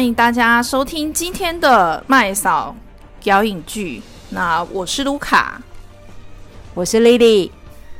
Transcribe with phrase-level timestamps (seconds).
[0.00, 2.74] 欢迎大家收听今天的麦嫂
[3.22, 4.02] 表影剧。
[4.30, 5.60] 那我是卢卡，
[6.72, 7.52] 我是莉莉。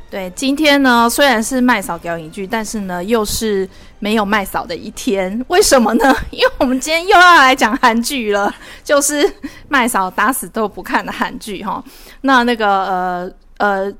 [0.09, 3.69] 对，今天呢，虽然是麦嫂表影剧，但是呢，又是
[3.99, 5.45] 没有麦嫂的一天。
[5.47, 6.11] 为什么呢？
[6.31, 8.51] 因为我们今天又要来讲韩剧了，
[8.83, 9.31] 就是
[9.67, 11.83] 麦嫂打死都不看的韩剧哈。
[12.21, 13.93] 那那个呃呃，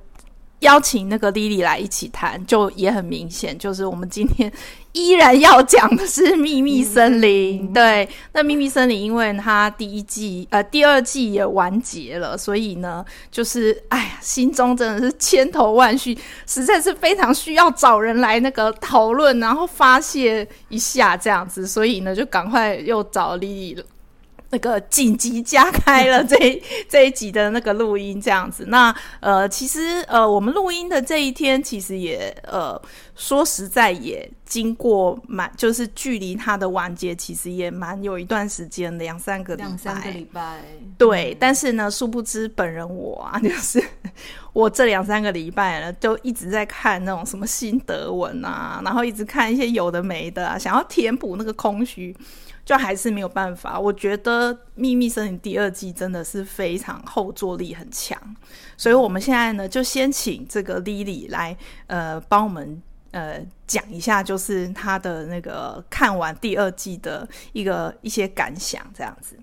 [0.61, 4.51] 邀请那个 Lily 来一起谈，就也很明显，就是我们今天。
[4.93, 23.83] 依然要讲的是《秘密森林》，对，那《秘密森林》因为它第一季呃第二季也完结了，所以呢，就是哎呀，心中真的是千头万绪，实在是非常需要找人来那个讨论，然后发泄一下这样子，所以呢，就赶快又找莉莉了。
[24.51, 28.65] 那个紧急加开了 这一这一集的那个录音，这样子。
[28.67, 32.79] 那呃，其实呃，我们录音的这一天，其实也呃，
[33.15, 39.67] 说实在也经过蛮，就是距离它的完结，其实也蛮有一段时间，两三个礼拜。
[39.67, 40.61] 两三个礼拜。
[40.97, 43.81] 对，但是呢，殊不知本人我啊， 就是
[44.53, 52.13] 我这两三个礼拜呢，都一直在看那种什么心得文啊，然后一直看一些有的没的啊，想要填补那个空虚。
[52.71, 58.17] 就还是没有办法，我觉得《秘密森林》第二季真的是非常后坐力很强，
[58.77, 69.35] 所以我们现在呢就先请这个 Lily 来呃帮我们呃讲一下，就是他的那个看完第二季的一个一些感想这样子。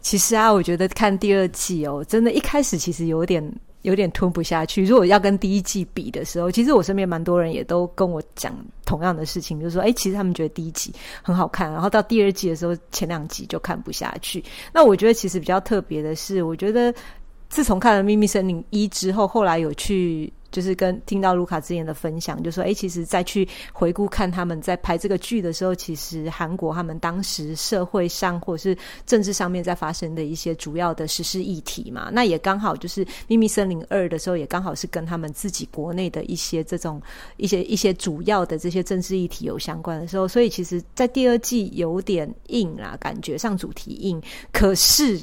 [0.00, 3.54] 其实啊，我觉得看第二季哦，真的一开始其实有点。
[3.82, 4.84] 有点吞不下去。
[4.84, 10.92] 如果要跟第一季比的时候，其实我身边蛮多人也都跟我讲同样的事情，就是说，哎，其实他们觉得第一季
[11.22, 14.44] 很好看，然后到第二季的时候，前两集就看不下去。
[14.72, 16.94] 那我觉得其实比较特别的是，我觉得
[17.48, 20.32] 自从看了《秘密森林》一之后，后来有去。
[20.50, 28.76] 就是跟听到卢卡之前的分享，就说，哎，其实再去回顾看他们在拍这个剧的时候，其实韩国他们当时社会上或者是
[29.06, 37.00] 政治上面在发生的一些主要的时事议题嘛，那也刚好就是《秘密森林二》的时候，也刚好是跟他们自己国内的一些这种
[37.36, 44.20] 一些一些主要的这些政治议题有相关的时候，所以其实，在第二季有点硬啦，感觉上主题硬，
[44.52, 45.20] 可是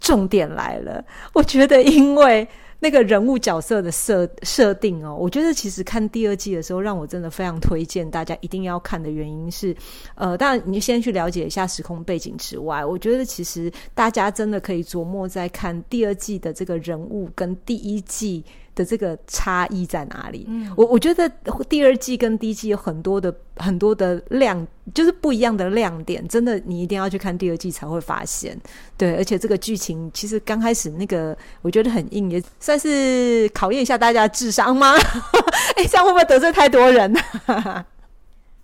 [0.00, 2.48] 重点来了，我觉得因为。
[2.80, 9.76] 那个人物角色的设设定哦，我觉得其实看第二季的时候，让我真的非常推荐大家一定要看的原因是，
[10.14, 18.42] 呃，当然你先去了解一下时空背景之外，我觉得其实大家真的可以琢磨在看第二季的这个人物跟第一季
[18.80, 20.46] 的这个差异在哪里？
[20.48, 21.28] 嗯，我我觉得
[21.68, 26.26] 第二季跟第一季有很多的很多的亮，就是不一样的亮点。
[26.28, 28.58] 真的，你一定要去看第二季才会发现。
[28.96, 34.94] 对，而且这个剧情其实刚开始那个我觉得很硬，也算是考验一下大家的智商吗？
[35.76, 37.20] 哎，这样会不会得罪太多人呢？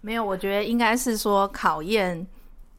[0.01, 2.27] 没有，我觉得应该是说考验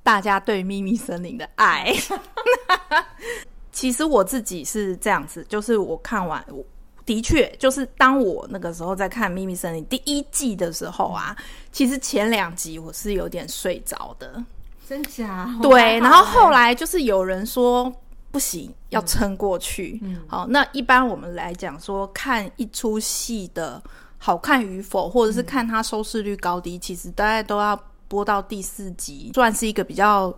[0.02, 1.94] 大家对秘密森林的爱。
[3.72, 6.66] 其实我自己是这样子，就是我看完我。
[7.08, 11.36] 的确，就是当我那个时候在看《秘密森林》第一季的时候啊，
[11.72, 14.44] 其实前两集我是有点睡着的，
[14.88, 15.50] 真假？
[15.62, 17.90] 对，然后后来就是有人说
[18.30, 19.98] 不行，要撑过去。
[20.04, 23.82] 嗯，好，那一般我们来讲说，看一出戏的
[24.18, 30.34] 好看与否，或者是看它收视率高低，其实大概都要播到第四集，算是一个比较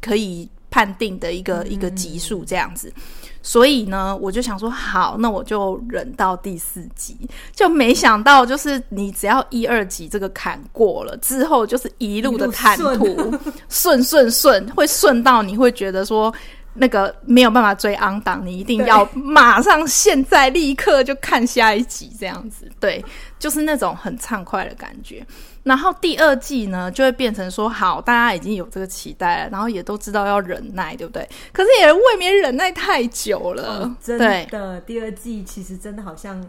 [0.00, 2.92] 可以判定的一个一个级数这样子。
[3.40, 7.16] 所以呢，我就想说，好，那我就忍到第四集。
[7.54, 13.32] 就没想到，就是你只要一二集这个坎过了之后，就是一路的坦途，
[13.70, 16.34] 顺顺顺，会顺到你会觉得说，
[16.74, 22.68] 那个没有办法追 on 档，你一定要马上现在立刻就看下一集这样子。
[22.78, 23.02] 对，
[23.38, 25.24] 就是那种很畅快的感觉。
[25.66, 31.28] 然后第二季呢，就会变成说，好，大家已经有这个期待了，然后也都知道要忍耐，对不对？
[31.52, 33.80] 可是也未免忍耐太久了。
[33.80, 34.16] 哦、真
[34.48, 36.40] 的，第二季其实真的好像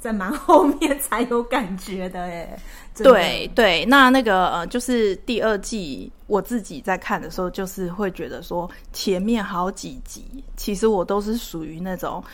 [0.00, 2.58] 在蛮后面才有感觉的，哎。
[2.96, 12.24] 对对，那那个呃，就是第二季我自己在看的时候，就是会觉得说，前面好几集，其实我都是属于那种。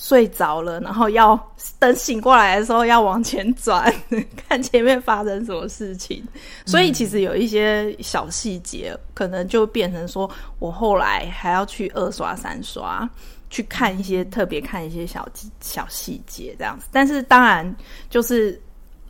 [0.00, 1.38] 睡着了，然后要
[1.80, 3.92] 等醒过来的时候要往前转，
[4.48, 6.24] 看前面发生什么事情。
[6.64, 10.30] 所以其实有一些小细节，可能就变成说
[10.60, 13.10] 我后来还要去二刷三刷，
[13.50, 15.28] 去看一些特别看一些小
[15.60, 16.86] 小细节这样子。
[16.92, 17.76] 但是当然
[18.08, 18.58] 就是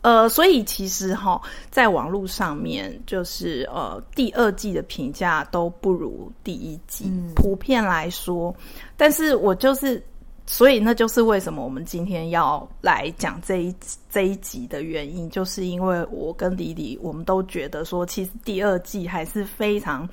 [0.01, 1.39] 呃，所以其实哈，
[1.69, 8.53] 在网络上面就是呃，第二季的评价都不如第一季，嗯，普遍来说。
[8.97, 10.03] 但是我就是。
[10.51, 13.75] 所以那就是为什么我们今天要来讲这一
[14.09, 20.09] 这一集的原因，就是因为我跟李李，我们都觉得说，其实第二季还是非常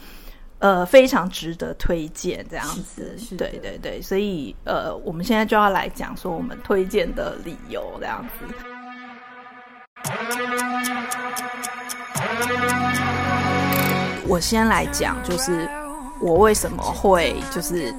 [0.59, 3.17] 呃非常值得推荐这样子。
[3.39, 8.55] 对对对，所以呃，我们现在就要来讲说我们推荐的理由这样子。
[14.29, 15.67] 我先来讲，就是
[16.21, 17.91] 我为什么会就是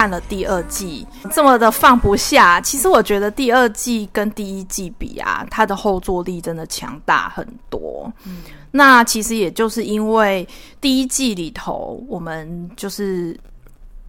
[0.00, 2.58] 看了第二季这么的放不下。
[2.58, 8.10] 其实我觉得第二季跟第一季比啊，它的后坐力真的强大很多。
[8.24, 8.38] 嗯，
[8.70, 10.48] 那其实也就是因为
[10.80, 13.38] 第一季里头，我们就是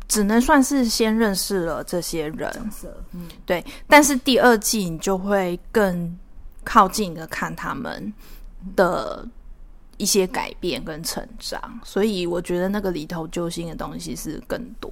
[0.08, 2.50] 只能算是先认识了这些人，
[3.12, 3.62] 嗯，对。
[3.86, 6.18] 但是第二季你就会更
[6.64, 8.14] 靠近的看他们
[8.78, 9.28] 的。
[10.02, 14.90] 一些改变跟成长，所以我觉得那个里头揪心的东西是更多。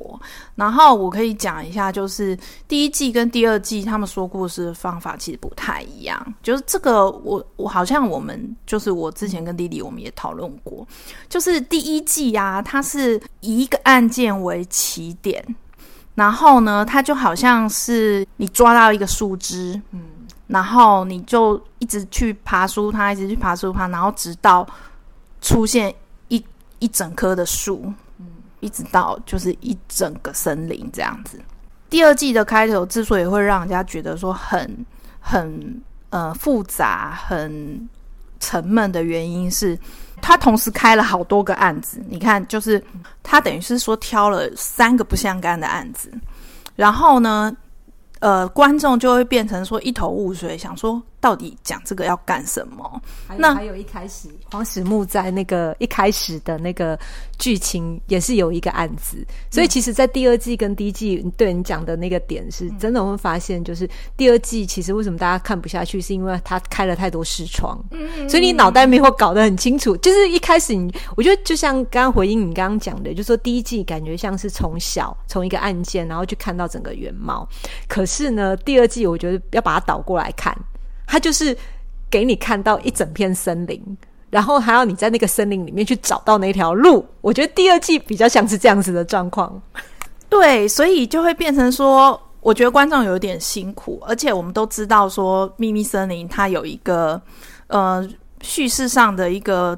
[0.54, 6.34] 然后我可以讲一下，就是第一季跟第二季他们说故事的方法其实不太一样。
[6.44, 10.88] 就是这个我，我我好像我们就是我之前跟弟弟我们也讨论过，
[11.28, 15.44] 就是第一季啊，它是以一个案件为起点，
[16.14, 20.02] 然后呢，它就好像是你抓到一个树枝，嗯，
[20.46, 24.68] 然后你就一直去爬书它，一直去爬书它，然后直到。
[25.42, 25.94] 出现
[26.28, 26.44] 一
[26.80, 27.92] 一整棵的树，
[28.60, 31.40] 一直到就是一整个森林这样子。
[31.90, 34.86] 第二季的开头之所以会让人家觉得说很
[35.20, 37.90] 很呃复杂、很
[38.40, 39.78] 沉闷的原因是，
[40.22, 42.02] 他同时开了好多个案子。
[42.08, 42.84] 你看，就是
[43.24, 46.12] 他等于是说挑了三个不相干的案子，
[46.76, 47.56] 然后呢，
[48.20, 51.02] 呃，观众就会变成说一头雾水，想说。
[51.20, 53.02] 到底讲这个要干什么？
[53.38, 56.98] 那还有一开始黄始木在那个一开始的那个
[57.38, 67.78] 剧情也是有一个案子，所以其实，在第二季跟第一季对你讲的那个点是真的，会发现就是第二季其实为什么大家看不下去，是因为他开了太多视窗，
[68.30, 69.96] 所以你脑袋没有搞得很清楚。
[69.98, 77.48] 就是一开始你，我觉得就像刚刚回应你刚刚讲的，就是说第一季感觉像是从小从一个案件，然后去看到整个原貌，
[77.88, 80.56] 可是呢，第二季我觉得要把它倒过来看。
[81.10, 81.58] 他就是
[82.08, 83.82] 给你看到一整片森林，
[84.30, 87.04] 然后还要你在那个森林里面去找到那条路。
[87.20, 89.60] 我觉得第二季比较像是这样子的状况。
[90.30, 97.20] 对，所以就会变成说，我觉得观众有点辛苦，而且我们都知道说，《秘密森林》它有一个
[97.66, 98.08] 呃
[98.42, 99.78] 叙事上的一个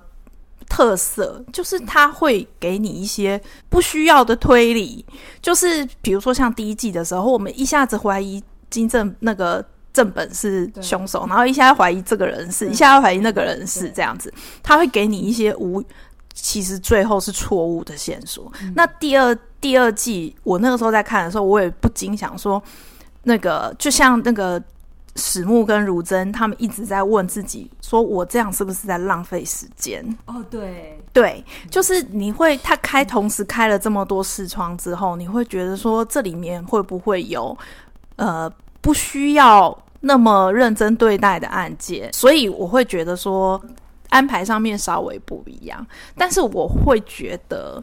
[0.68, 5.06] 特色，就是它会给你一些不需要的推理，
[5.42, 9.66] 就是比如说像第一季的时候，我们一下子怀疑金正那个。
[9.94, 14.34] 正本是凶手，然后一下怀疑这个人是，一下怀疑那个人是这样子，
[14.64, 15.84] 他会给你一些无，
[16.34, 18.50] 其实最后是错误的线索。
[18.62, 22.62] 嗯、那第二第二季，我那个时候在看的时候，我也不禁想说，
[23.24, 24.64] 那个就像那个
[25.18, 30.02] 史木跟如真，他们一直在问自己，说我这样是不是在浪费时间？
[30.26, 37.58] 哦，对对，就是你会他开同时开了这么多视窗之后，你会觉得说这里面会不会有
[38.16, 38.50] 呃？
[38.82, 43.62] 不需要那么认真对待的案件，所以我会觉得说
[44.10, 45.86] 安排上面稍微不一样。
[46.18, 47.82] 但是我会觉得，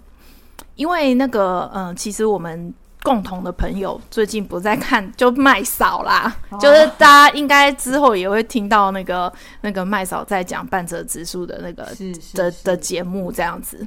[0.75, 2.75] 因为那个嗯，其实我们
[3.05, 11.87] 共同的朋友最近不在看，就麦嫂啦，哦、就是大家应该之后也会听到那个那个麦嫂在讲半泽直树的那个
[12.35, 13.87] 的的节目这样子。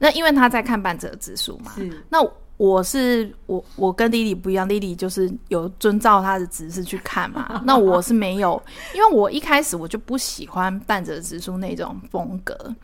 [0.00, 1.72] 那因为他在看半泽直树嘛，
[2.08, 2.18] 那。
[2.58, 7.62] 我是我，我跟丽丽不一样，丽丽就是有遵照她的指示去看嘛。
[7.64, 8.60] 那我是没有，
[8.92, 12.74] 因为我一开始我就不喜欢半泽直树那种风格。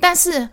[0.00, 0.46] 但是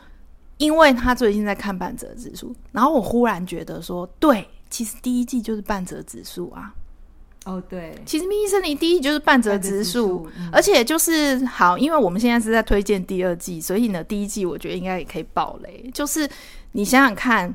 [0.58, 6.72] 因为他最近在看半泽直树，然后我忽然觉得说，对，其实第一季就是半泽直树啊。
[7.46, 15.90] 哦，对，其实《秘密森林》第一季就是半泽直树，而且就是好，因为我们现在是在推荐第二季，所以呢，第一季我觉得应该也可以爆雷。
[15.92, 16.30] 就是
[16.74, 17.52] 你想想看。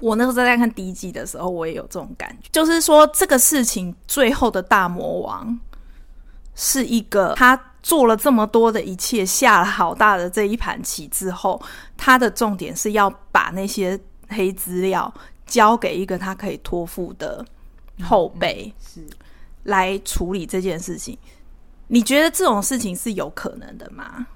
[0.00, 5.58] 我那时候在看第一季的时候，我也有这种感觉，就是说这个事情最后的大魔王
[6.54, 11.60] 是一个他做了这么多的一切，下了好大的这一盘棋之后，
[11.96, 15.12] 他的重点是要把那些黑资料
[15.46, 17.44] 交给一个他可以托付的
[18.02, 19.06] 后辈，是
[19.64, 21.16] 来处理这件事情。
[21.86, 24.26] 你觉得这种事情是有可能的吗？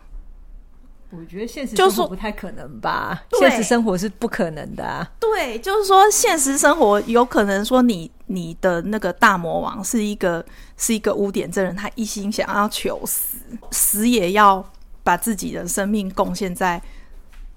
[1.14, 5.06] 我觉得现实生活不太可能吧，现实生活是不可能的啊。
[5.20, 10.42] 对，就是说现实生活有可能说你你的那个大魔王是一个
[10.78, 13.36] 是一个污点证人，他一心想要求死，
[13.70, 14.64] 死也要
[15.02, 16.80] 把自己的生命贡献在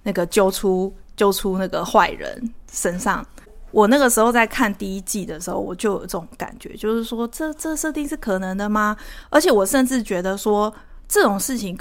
[0.03, 3.25] 那个揪出揪出那个坏人身上。
[3.71, 8.95] 我那个时候在看第一季的时候，我就有这种感觉，就是说这这设定是可能的吗？
[9.29, 10.73] 而且我甚至觉得说
[11.07, 11.77] 这种事情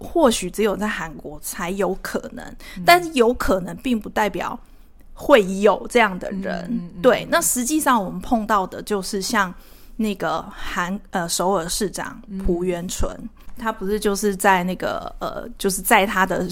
[0.00, 2.44] 或许只有在韩国才有可能，
[2.76, 4.58] 嗯、但是有可能并不代表
[5.14, 6.66] 会有这样的人。
[6.70, 9.54] 嗯嗯嗯、对，那实际上我们碰到的就是像
[9.96, 16.48] 那个韩呃首尔市长朴元淳，嗯、他不是就是在那个呃就是在他的。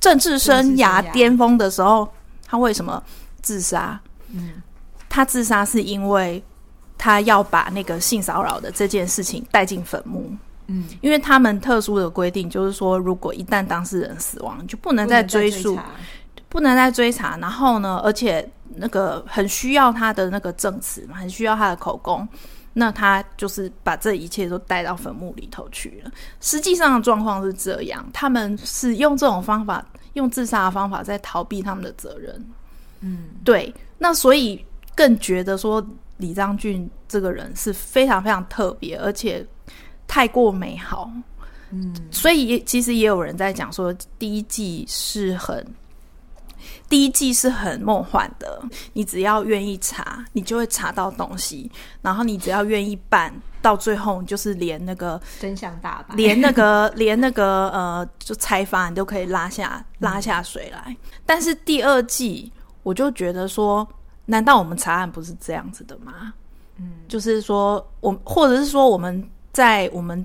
[0.00, 2.08] 政治生涯巅峰的时候，
[2.46, 3.02] 他为什么
[3.42, 4.00] 自杀？
[4.30, 4.62] 嗯，
[5.08, 6.40] 他自杀是因为
[6.96, 10.30] 他要把那个性骚扰的这件事情带进坟墓。
[10.68, 15.78] 嗯，因为他们特殊的规定就是说，如果一旦当事人死亡，就不能再追溯，
[16.48, 17.36] 不能再追查。
[17.38, 22.26] 然后呢，而且那个很需要他的那个证词嘛，很需要他的口供。
[22.74, 26.12] 那他就是把这一切都带到坟墓里头去了。
[26.40, 32.46] 实际上的状况是这样，他们是用这种方法，用自杀的方法在逃避他们的责任。
[33.00, 33.74] 嗯，对。
[33.96, 35.84] 那所以更觉得说
[36.18, 39.44] 李章俊这个人是非常非常特别，而且
[40.08, 41.08] 太过美好。
[41.70, 45.64] 嗯，所以也其实也有人在讲说，第一季是很。
[46.88, 48.60] 第一季是很梦幻的，
[48.94, 51.70] 你只要愿意查，你就会查到东西。
[52.00, 60.82] 然后你只要愿意办，到最后就是连那个真相大白，连那个连那个呃，就采访你都可以拉下拉下水来。
[60.88, 60.96] 嗯、
[61.26, 62.50] 但是第二季，
[62.82, 63.86] 我就觉得说，
[64.24, 66.32] 难道我们查案不是这样子的吗？
[66.78, 69.22] 嗯，就是说，我或者是说，我们
[69.58, 70.24] 在我们。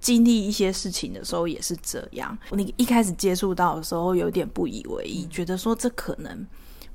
[0.00, 2.38] 经历一些事情的时候也是这样。
[2.52, 6.46] 你一开始接触到的时候有点不以为意，觉得说这可能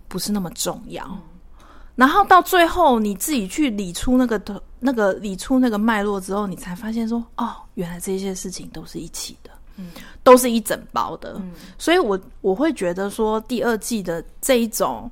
[0.08, 1.06] 不是那么重要。
[1.94, 9.92] 然后到最后你自己去理出那个头、那个理出那个脉络之后，你才发现说哦，原来这些事情都是一起的，嗯，
[10.24, 11.36] 都是一整包的。
[11.36, 15.08] 嗯，所以我我会觉得说第二季的这一种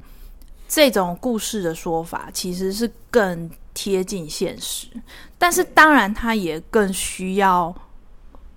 [0.68, 4.88] 这种故事的说法其实是更贴近现实，
[5.44, 7.76] 但是当然他也更需要。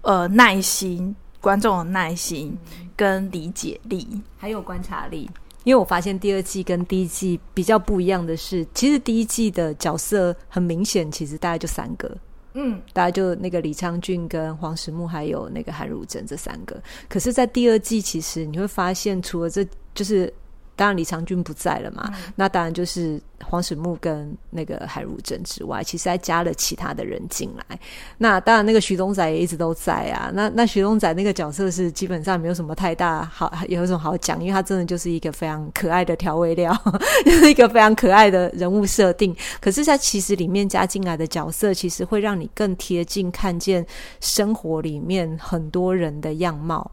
[0.03, 2.57] 呃，耐心，观众的耐心
[2.95, 4.07] 跟理解力，
[4.39, 5.29] 还有观察力。
[5.65, 12.17] 因为我发现第二季跟第一季比较不一样的是，其实第一季的角色很明显，其实大概就三个，
[12.53, 16.81] 嗯，大概就那个李昌俊跟黄始木还有那个韩汝珍这三个。
[17.09, 20.33] 可是，在第二季，其实你会发现，除了这就是。
[20.77, 27.81] 当然李长君不在了嘛，嗯、那当然就是黄始木跟那个海如珍之外，其实还加了其他的人进来。
[28.19, 30.31] 那当然那个徐东仔也一直都在啊。
[30.35, 36.71] 那那徐东仔那个角色是基本上没有什么太大好，有一种好讲，因为他真的就是一个非常可爱的调味料，
[37.25, 39.35] 就是一个非常可爱的人物设定。
[39.61, 43.85] 可是他其实里面加进来的角色，其实会让你更贴近看见
[44.21, 46.91] 生活里面很多人的样貌。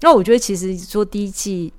[0.00, 1.72] 那我觉得其实说第一季。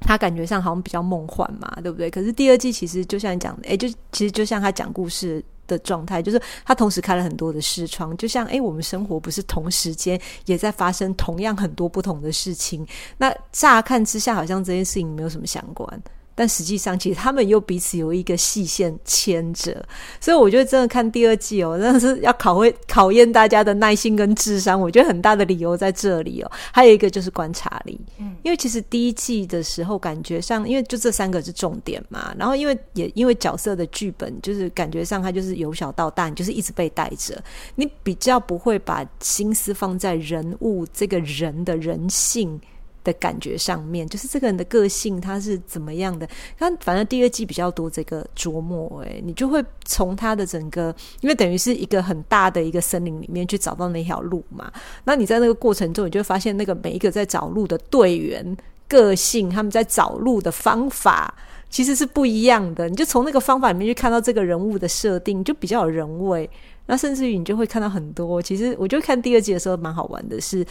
[0.00, 2.10] 他感觉上好像比较梦幻嘛，对不对？
[2.10, 12.86] 可是第二季其实就像你讲的，诶，就其实就像他讲故事的状态，就是他同时开了很多的视窗，就像诶，我们生活不是同时间也在发生同样很多不同的事情。
[13.18, 16.02] 那乍看之下，好像这件事情没有什么相关。
[16.40, 19.86] 但实际上，其实他们又彼此有一个细线牵着，
[20.18, 24.80] 所以我觉得真的看第二季哦，真的是要考会考验大家的耐心跟智商。
[24.80, 26.50] 我觉得很大的理由在这里哦。
[26.72, 37.38] 还有一个就是观察力，嗯，因为其实第一季的时候感觉上，因为就这三个是重点嘛，然后因为也因为角色的剧本，就是感觉上他就是由小到大，你就是一直被带着，
[37.74, 42.58] 你比较不会把心思放在人物这个人的人性。
[43.02, 46.28] 的感觉上面，就是这个人的个性他是怎么样的？
[46.58, 54.70] 他反正第二季比较多这个琢磨，诶，你就会从他的整个，因为等于是一个很大的一个森林里面去找到那条路嘛。
[55.04, 61.34] 那你在那个过程中，你就会发现那个每一个在找路的队员个性，他们在找路的方法
[61.70, 62.88] 其实是不一样的。
[62.88, 66.48] 你就从那个方法里面去看到这个人物的设定，就比较有人味。
[66.86, 70.66] 那甚至于你就会看到很多，其实我就看第二季的时候蛮好玩的是。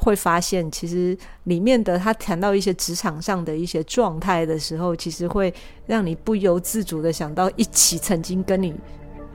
[0.00, 5.52] 会发现，其实里面的他谈到一些职场上的一些状态的时候，其实会
[5.86, 8.72] 让你不由自主的想到一起曾经跟你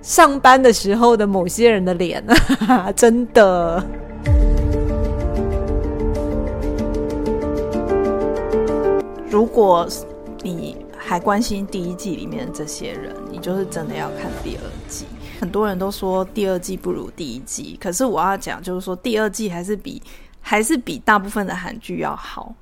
[0.02, 2.24] 上班的时候的某些人的脸
[2.66, 3.86] 啊， 真的。
[9.30, 9.86] 如果
[10.42, 15.06] 你还关心第一季里面的这些人，你就是真的要看第二季。
[15.42, 20.02] 很多人都说第二季不如第一季，可是我要讲，就是说第二季还是比。
[20.46, 22.54] 还是比大部分的韩剧要好，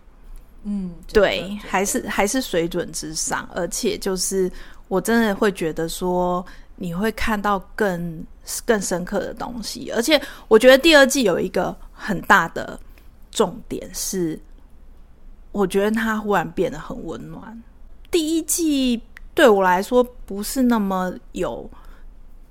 [0.63, 4.49] 嗯，对，还是还是水准之上，而且就是
[4.87, 6.45] 我真的会觉得说
[6.75, 8.23] 你会看到更
[8.63, 12.79] 更深刻的东西，而且我觉得第二季有一个很大的
[13.31, 14.39] 重点是，
[15.51, 17.61] 我觉得它忽然变得很温暖。
[18.11, 19.01] 第一季
[19.33, 21.67] 对我来说不是那么有，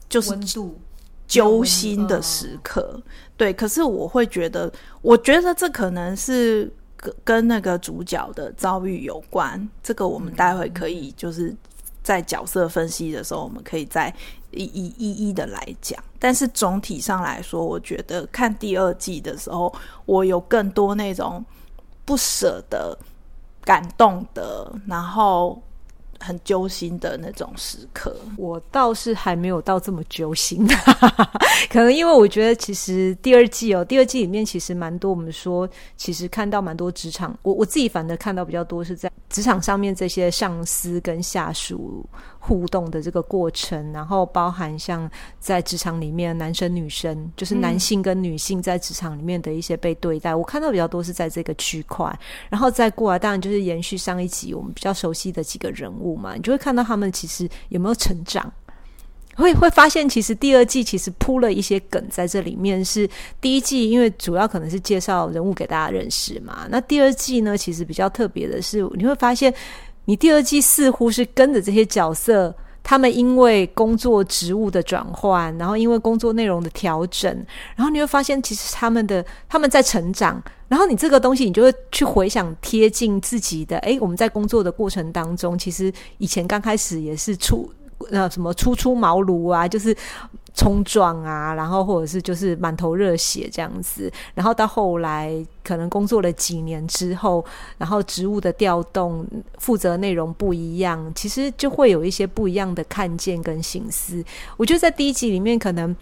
[0.08, 0.80] 就是温度
[1.28, 3.00] 揪心的时刻。
[3.40, 4.70] 对，可是我会觉得，
[5.00, 9.66] 我觉得这可能是跟跟那个主角的遭遇有关。
[9.82, 11.56] 这个我们待会可以就是
[12.02, 14.14] 在角色分析的时候，我们可以再
[14.50, 15.98] 一一一一的来讲。
[16.18, 21.42] 但是总体上来说，我觉得看第二季的时候，我有更多那种
[22.04, 22.98] 不舍的。
[23.62, 25.62] 感动的，然后
[26.20, 30.66] 很揪心的那种时刻，我倒是还没有到这么揪心，
[31.70, 42.04] 可能因为我觉得其实第二季哦，第二季里面其实蛮多，我们说其实看到蛮多职场，我我自己反而看到比较多是在职场上面这些上司跟下属。
[42.42, 52.18] 互动的这个过程，然后包含像在职场里面，男生女生，就是男性跟女性在职场里面的一些被对待，我看到比较多是在这个区块。
[52.48, 58.50] 然后再过来，当然就是延续上一集我们比较熟悉的几个人物嘛，你就会看到他们其实有没有成长，
[59.36, 63.06] 会会发现其实第二季其实铺了一些梗在这里面，是
[63.38, 69.54] 第一季因为主要可能是介绍人物给大家认识嘛，那第二季呢，其实比较特别的是你会发现。
[70.10, 72.52] 你第二季似乎是跟着这些角色，
[72.82, 77.32] 他们因为工作职务的转换，然后因为工作内容的调整，
[77.76, 80.42] 然后你会发现，其实他们的他们在成长。
[80.66, 83.78] 然后你这个东西，你就会去回想贴近自己的。
[83.78, 87.70] 诶，我们在工作的过程当中，其实以前刚开始也是出
[88.10, 89.96] 呃什么初出茅庐啊，就是。
[90.54, 97.44] 冲撞啊，然后或者是就是满头热血这样子，然后到后来可能工作了几年之后，
[97.78, 99.26] 然后职务的调动，
[99.58, 104.22] 负责内容不一样，其实就会有一些不一样的看见跟心思。
[104.56, 105.94] 我觉得在第一集里面，可能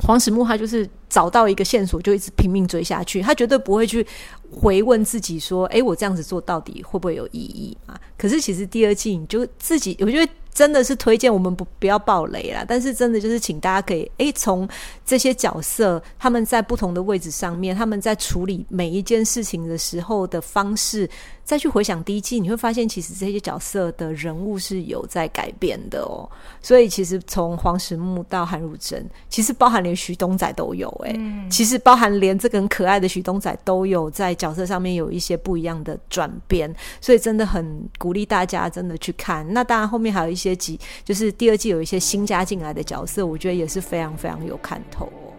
[0.00, 4.06] 黄始木他就是找到一个线索，就一直拼命追下去，他绝对不会去
[4.50, 10.32] 回问自己说：“诶，我这样子做到底会不会有意义啊？”可是其实第二季你就自己，我觉得。
[10.52, 14.68] 真的是推荐我们不不要爆雷啦，但是真的就是请大家可以诶，从
[15.06, 21.08] 这些角色他们在不同的位置上面，他们在处理每一件事情的时候的方式，
[21.44, 26.28] 再去回想第一季，你会发现其实这些角色的人物是有在改变的哦。
[26.60, 39.46] 所以其实从黄始木到韩汝贞，其实包含连徐东仔都有诶，嗯、其实包含连这个很可爱的许东仔都有在角色上面有一些不一样的转变，所以真的很鼓励大家真的去看。
[39.54, 40.40] 那当然后面还有一些。
[40.40, 45.30] 些集就是第二季有一些新加进来的角色，我觉得也是非常非常有看头哦。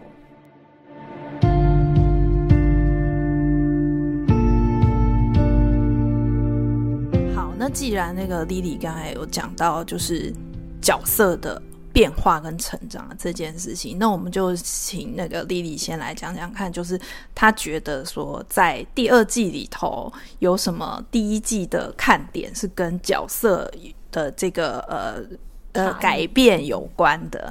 [7.34, 10.32] 好，那既然那个 Lily 刚才有讲到，就是
[10.80, 11.60] 角色的
[11.92, 17.00] 变化跟成长这件事情，那我们就请那个 Lily 先来讲讲看，就是
[17.34, 23.70] 她觉得说在第二季里头有什么第一季的看点是跟角色。
[24.12, 25.24] 的这个呃
[25.72, 27.50] 呃改变有关的。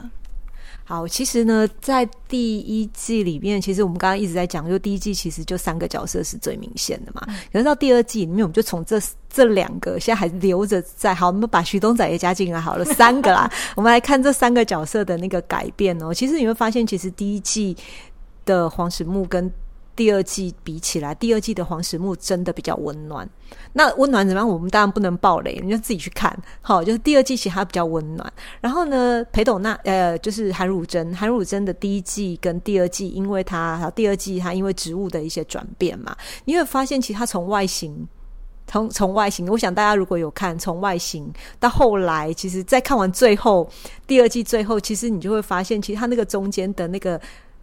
[0.92, 7.22] 好，其实呢，在第一季里面，其实我们刚刚一直在讲，就第一季其实就三个角色是最明显的嘛。
[7.30, 13.50] 嗯、可是到第二季里面，我们就从这这两个现在还留着在，好，我们把徐东仔也加进来好了，三个啦。
[13.78, 16.14] 我们来看这三个角色的那个改变哦。
[16.14, 17.74] 其实你会发现，其实第一季
[18.44, 19.50] 的黄始木跟
[19.96, 23.30] 第二季比起来，第二季的黄始木真的比较温暖。
[23.74, 24.48] 那温暖怎么样？
[24.48, 26.36] 我们当然不能爆雷，你就自己去看。
[26.62, 28.34] 好，就是第二季其实它比较温暖。
[28.62, 38.08] 然后呢，裴斗娜呃，就是韩汝珍，韩汝珍的第一季跟第二季，因为他第二季她因为职务的一些转变嘛，你会发现其实他从外形，
[38.68, 43.70] 从从外形，我想大家如果有看，从外形到后来，其实，在看完最后
[44.08, 47.20] 第二季最后，其实你就会发现，其实他那个中间的那个。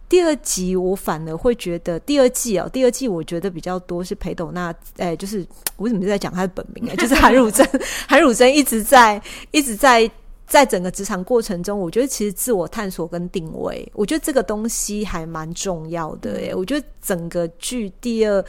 [0.09, 5.45] 第二集我反而会觉得，第二季哦，第二季我觉得比较多是裴斗娜，哎，就是
[5.77, 7.65] 我为什么在讲她的本名哎， 就是韩汝珍，
[8.09, 10.09] 韩汝珍一直在一直在
[10.47, 18.43] 在整个职场过程中，我觉得其实自我探索跟定位，我觉得这个东西还蛮重要的哎，我觉得整个剧第二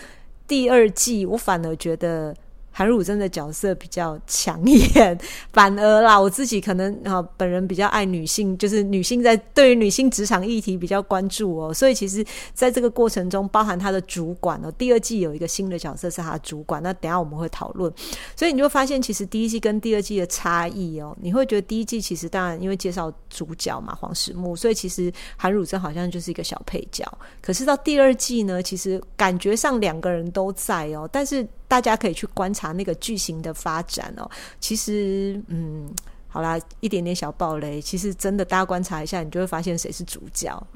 [0.49, 2.35] 第二季，我反而觉得。
[2.81, 5.19] 韩汝珍的角色比较抢眼，
[5.53, 17.93] 反而啦，我自己可能啊，本人比较爱女性，就是女性在对于女性职场议题比较关注哦，所以其实在这个过程中，包含他的主管哦，第二季有一个新的角色是他的主管，那等下我们会讨论，
[18.35, 27.05] 所以你就发现，其实第一季跟第二季的差异哦，你会觉得第一季其实当然因为介绍主角嘛，黄始木，所以其实韩汝珍好像就是一个小配角，
[27.43, 31.47] 可是到第二季呢，其实感觉上两个人都在哦，但是。
[31.71, 34.29] 大家可以去观察那个剧情的发展哦。
[34.59, 35.89] 其实，嗯，
[36.27, 40.51] 好啦，一点点小暴雷，其实真的大家观察一下，你就会发现谁是主角。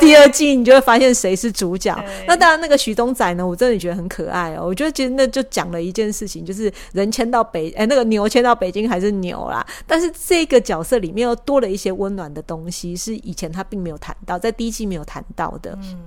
[0.00, 1.96] 第二季你就会发现谁是主角。
[2.26, 4.66] 那当然，那个徐东仔呢，我真的觉得很可爱哦。
[4.66, 9.64] 我觉得其实那就讲了一件事情，就是人迁到北，哎，那个牛迁到北京还是牛啦。
[9.86, 15.78] 但是这个角色里面又多了一些温暖的东西，是以前他并没有谈到，在第一季没有谈到的。
[15.82, 15.98] 嗯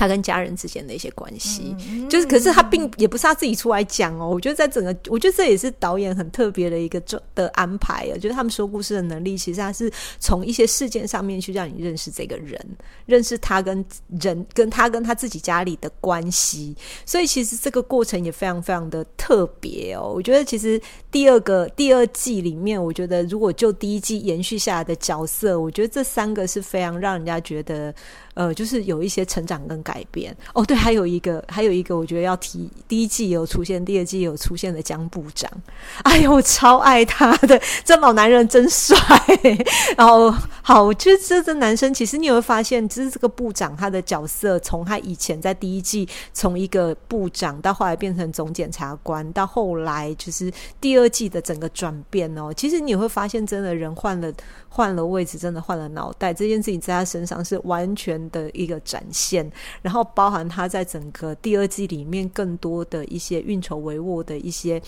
[0.00, 4.30] 他跟家人之间的一些关系，嗯、就是，可是他并也不是他自己出来讲哦。
[4.30, 6.98] 我觉得在整个，我觉得这也是导演很特别的一个
[7.34, 8.16] 的安排啊。
[8.16, 12.58] 就是他们说故事的能力，其实他是从一些事件上面去让你认识这个人，
[13.04, 13.84] 认识他跟
[14.18, 16.74] 人，跟他跟他自己家里的关系。
[17.04, 20.10] 所以其实这个过程也非常非常的特别哦。
[20.14, 27.94] 我觉得其实第二个第二季里面，我觉得如果就第一季延续下来的角色，我觉得这三个是非常让人家觉得。
[28.34, 30.64] 呃，就是有一些成长跟改变哦。
[30.64, 35.50] 对，还有一个，还有一个，我觉得要提，第一季有出现，第二季有出现的江部长。
[36.04, 38.96] 哎呦，我超爱他的，这老男人真帅。
[39.96, 52.52] 然后，好，我觉得这这男生，其实你会发现，其实这个部长他的角色，从他以前在第一季从一个部长，到后来变成总检察官，到后来就是第二二季的整个转变哦。
[52.54, 54.32] 其实你会发现，真的人换了。
[54.72, 59.50] 换了位置，真的换了脑袋，这件事情在他身上是完全的一个展现，
[59.82, 64.80] 然后包含他在整个第二季里面更多的一些运筹帷幄的一些。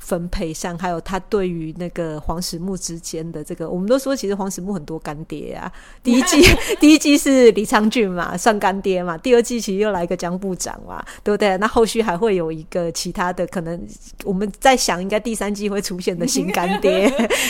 [0.00, 5.70] 分配上，还有他对于那个黄始木之间的这个，我们都说其实黄始木很多干爹啊。
[6.02, 6.42] 第一季
[6.80, 9.16] 第一季是李昌俊嘛，算干爹嘛。
[9.18, 11.56] 第二季其实又来一个江部长嘛，对不对？
[11.58, 13.80] 那后续还会有一个其他的，可能
[14.24, 17.08] 我们在想，应该第三季会出现的新干爹。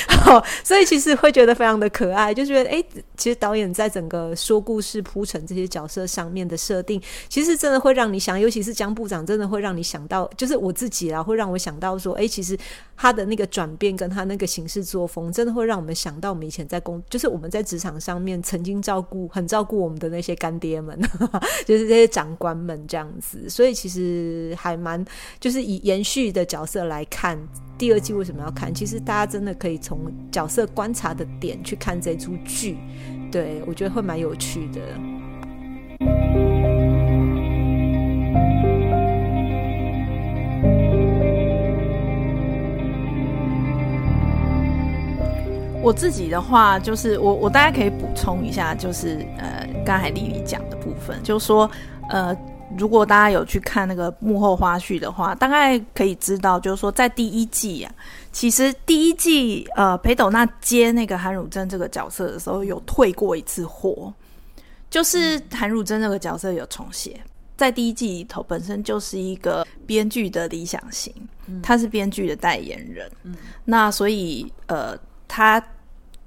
[0.08, 2.84] 好， 所以其实会觉得非常的可爱，就觉得哎，
[3.16, 12.58] 其实导演在整个说故事铺陈这些角色上面的设定，其实真的会让你想，尤其是江部长，真的会让你想到，就是我自己啊，会让我想到说，哎，其其实
[12.96, 20.98] 他的那个转变跟他那个行事作风，真的会让我们想到我们以前在工，就是我们在职场上面曾经照顾、很照顾我们的那些干爹们，
[21.66, 23.46] 就是这些长官们这样子。
[23.50, 25.04] 所以其实还蛮，
[25.38, 27.38] 就是以延续的角色来看，
[27.76, 28.72] 第二季为什么要看？
[28.72, 30.00] 其实大家真的可以从
[30.32, 32.78] 角色观察的点去看这出剧，
[33.30, 36.49] 对，我觉得会蛮有趣的。
[45.82, 51.68] 我自己的话，就是我我大概可以补充一下，就是呃，刚才丽丽讲的部分，就是说，
[52.10, 52.36] 呃，
[52.76, 57.90] 如果大家有去看那个幕后花絮的话，大概可以知道，就是说，在第一季啊，
[58.30, 64.12] 其实第一季呃，裴斗娜接那个韩汝贞这个角色的时候，有退过一次货，
[64.90, 67.18] 就是韩汝贞这个角色有重写，
[67.56, 71.10] 在第一季里头本身就是一个编剧的理想型，
[71.62, 74.94] 他是编剧的代言人，嗯，那所以呃。
[75.32, 75.64] 他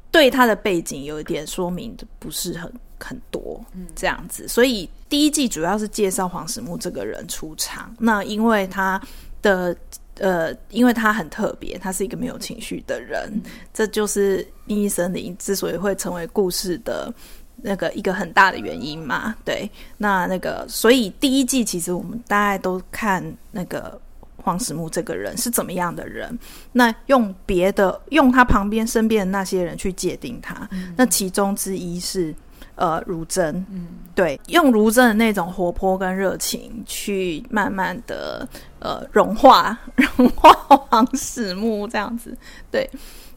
[0.09, 7.93] 对他的背景有一点说明的不是很很多，嗯，这样子，所以第一季主要是介绍黄始木这个人出场。
[7.99, 9.01] 那因为他
[9.41, 9.75] 的
[10.19, 13.41] 呃，因为他很特别，他是一个没有情绪的人，嗯，
[13.73, 17.13] 这就是《秘密森林》之所以会成为故事的
[17.57, 19.35] 那个一个很大的原因嘛。
[19.43, 23.99] 对，那那个，所以第一季其实我们大概都看那个。
[24.43, 26.37] 黄始木这个人是怎么样的人？
[26.73, 30.67] 那用别的，用他旁边身边的那些人去界定他。
[30.71, 32.35] 嗯、那其中之一是
[32.75, 38.47] 呃，如真，嗯，对，用如真的那种活泼跟热情去慢慢的
[38.79, 39.77] 呃融化
[40.17, 42.35] 融化黄始木这样子。
[42.69, 42.89] 对，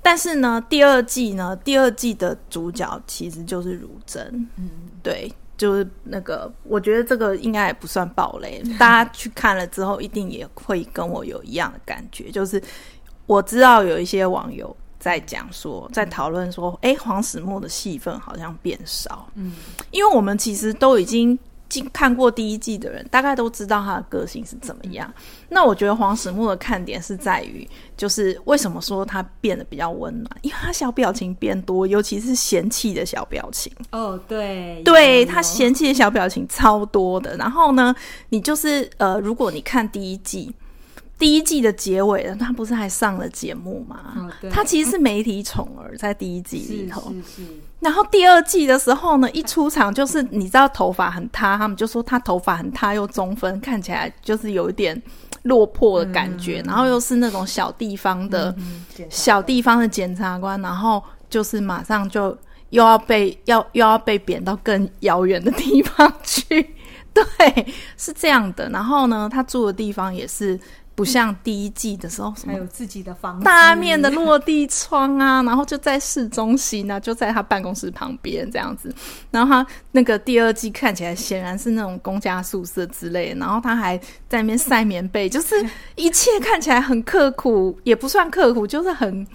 [0.03, 4.69] 但是呢，第二季呢，第二季的主角其实就是如真，嗯，
[5.03, 5.33] 对。
[5.57, 12.31] 就是那个，我觉得这个应该也不算暴雷，大家去看了之后，一定也会跟我有一样的感觉。
[12.31, 12.63] 就是
[13.27, 19.29] 我知道有一些网友在讲说，在讨论说，哎，黄始末的戏份好像变少。
[19.35, 19.55] 嗯，
[19.91, 21.39] 因为我们其实都已经。
[21.93, 25.13] 看过第一季的人，大概都知道他的个性是怎么样。
[25.49, 33.73] 那我觉得黄始木的看点是在于，就是为什么说他变得比较温暖，因为他小表情变多，尤其是嫌弃的小表情。
[33.93, 37.37] 哦，对，对，他嫌弃的小表情超多的。
[37.37, 37.95] 然后呢，
[38.29, 40.55] 你就是呃，如果你看第一季。
[41.19, 44.13] 第一季的结尾了，他不是还上了节目吗？
[44.17, 47.11] 哦，他其实是媒体宠儿，在第一季里头。
[47.11, 47.49] 是是是。
[47.81, 55.01] 然后第二季的时候呢，一出场就是你知道头发很塌，他们就说他头发很塌又中分，看起来就是有一点
[55.45, 56.61] 落魄的感觉。
[56.63, 62.37] 嗯，然后又是那种小地方的，嗯，小地方的检察官，然后就是马上就
[62.71, 66.75] 又要被要又要被贬到更遥远的地方去。
[67.15, 67.25] 对，
[67.97, 68.69] 是这样的。
[68.69, 70.61] 然后呢，他住的地方也是。
[70.97, 78.93] 不像第一季的时候，还有自己的房子，大面的落地窗啊， 然后就在市中心啊，就在他办公室旁边这样子。
[79.31, 85.55] 然后他那个第二季看起来显然是那种公家宿舍之类的，然后他还在那边晒棉被，就是
[85.97, 89.27] 一切看起来很刻苦，也不算刻苦，就是很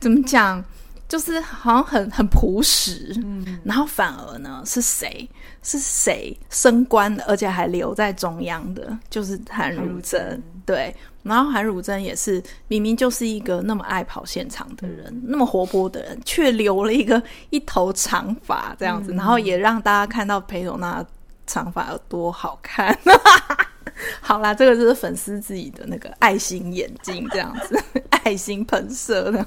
[0.00, 0.62] 怎么讲？
[1.06, 5.28] 就是好像很很朴实，嗯，然后反而呢是谁？
[5.62, 21.04] 是谁升官，而且还留在中央的，就是韩汝珍，对，然后韩汝贞也是明明就是一个那么爱跑现场的人，嗯、那么活泼的人，却留了一个一头长发这样子，嗯、然后也让大家看到裴斗娜
[21.46, 22.98] 长发有多好看。
[24.20, 27.78] 好啦，这个就是粉丝自己的那个爱心眼睛这样子，
[28.10, 29.46] 爱心喷射的。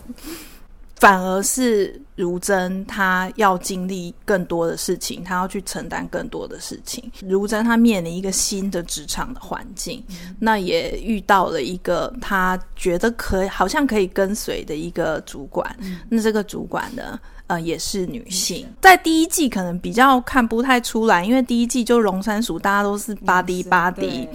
[1.00, 7.12] 反而是如真，她要经历更多的事情，她要去承担更多的事情。
[7.22, 15.76] 如真她面临一个新的职场的环境，嗯、那也遇到了一个她觉得可以，好像可以跟随的一个主管。
[15.80, 18.66] 嗯、那这个主管呢，呃，也是女性。
[18.68, 24.28] 嗯、在第一季可能比较看不太出来，因为第一季就龙山鼠，大家都是巴迪巴迪。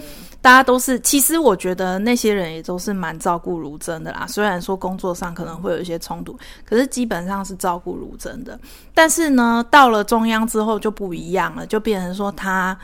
[0.43, 4.27] 大家都是，其实我觉得那些人也都是蛮照顾如真的啦。
[4.27, 8.59] 虽然说工作上可能会有一些冲突，可是基本上是照顾如真的。
[8.93, 12.77] 但是呢，到了中央之后就不一样了，就变成说他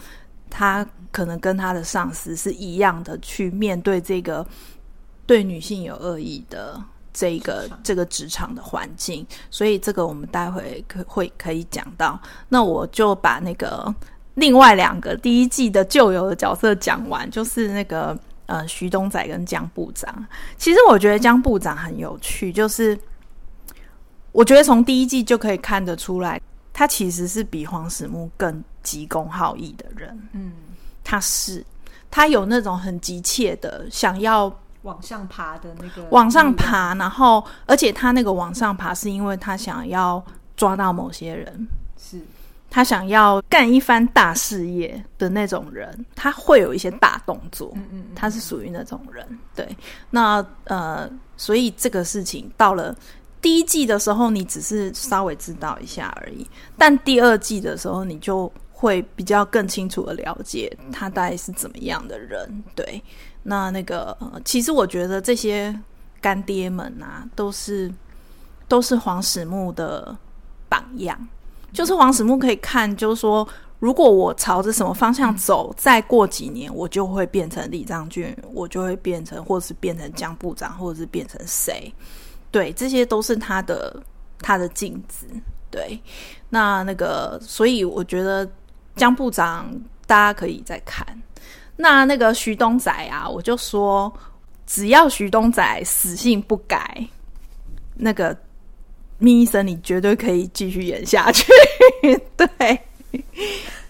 [0.50, 4.48] 他可能跟他的上司是一样的去面对这个
[5.26, 9.28] 对女性有恶意的这个这个职场的环境。
[9.52, 12.18] 所以这个我们待会可会可以讲到。
[12.48, 13.94] 那我就把那个。
[14.40, 20.26] 另外两个第一季的旧友的角色讲完，就是那个呃徐东仔跟江部长。
[20.58, 22.98] 其实我觉得江部长很有趣，就是
[24.32, 26.42] 我觉得从第一季就可以看得出来，
[26.74, 30.30] 他其实是比黄始木更急公好义的人。
[30.34, 30.54] 嗯，
[31.04, 31.64] 他是
[32.10, 34.52] 他有那种很急切的想要
[34.84, 40.24] 往上爬的那个往上爬，然后而且他那个往上爬是因为他想要
[40.56, 41.68] 抓到某些人。
[42.70, 42.76] 是。
[42.80, 47.72] 他想要干一番大事业的那种人，他会有一些大动作。
[47.74, 49.28] 嗯嗯，他是属于那种人。
[49.56, 49.68] 对，
[50.12, 52.96] 那呃，所以这个事情到了
[53.42, 56.48] 第一季的时候，你只是稍微知道一下而已。
[56.78, 62.64] 但第二季的时候，你就会比较更清楚的了解他大概是怎么样的人。
[62.76, 63.02] 对，
[63.42, 65.76] 那那个，呃，其实我觉得这些
[66.22, 67.92] 干爹们啊，都是
[68.68, 70.16] 都是黄始木的
[70.70, 71.28] 榜样。
[71.72, 73.48] 就是黄始木可以看，就是说，
[73.80, 81.94] 如果我朝着什么方向走，再过几年，我就会变成李章俊，我就会变成，或者是变成江部长，或者是变成谁？
[82.52, 84.02] 对，这些都是他的
[84.40, 85.28] 他的镜子。
[85.72, 86.00] 对，
[86.50, 88.50] 那那个，所以我觉得
[88.96, 89.70] 江部长
[90.08, 91.06] 大家可以再看。
[91.76, 94.12] 那那个徐东仔啊，我就说，
[94.66, 97.08] 只要徐东仔死性不改，
[97.96, 98.36] 那个。
[99.20, 101.46] 密医生，你绝对可以继续演下去，
[102.36, 102.82] 对，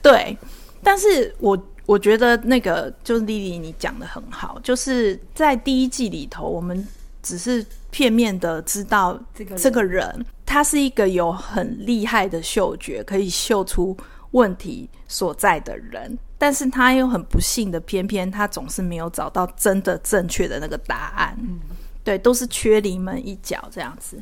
[0.01, 0.37] 对。
[0.83, 6.87] 但是我我觉得那个就是莉莉，你讲的很好，就是在第一季里头，我们
[7.21, 13.95] 只是片面的知道这个这个人，他是一个有很厉害的嗅觉，可以嗅出
[14.31, 21.59] 问题所在的人，但是他又很不幸的，偏偏他总是没有找到真的正确的那个答案，嗯，
[22.03, 24.17] 对，都是缺临门一脚这样子。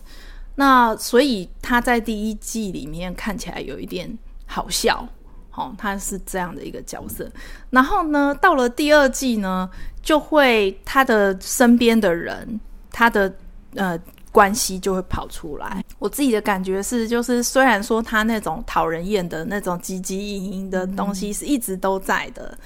[0.59, 4.11] 那所以他在第一季里面看起来有一点
[4.47, 5.07] 好笑，
[5.53, 7.31] 哦，他是这样的一个角色。
[7.69, 9.69] 然后呢，到了第二季呢，
[10.01, 12.59] 就会他的身边的人，
[12.91, 13.31] 他的
[13.75, 13.95] 呃
[14.31, 15.83] 关系就会跑出来。
[15.99, 22.57] 我自己的感觉是，就是虽然说他那种讨人厌的那种汲汲营营的东西是一直都在的，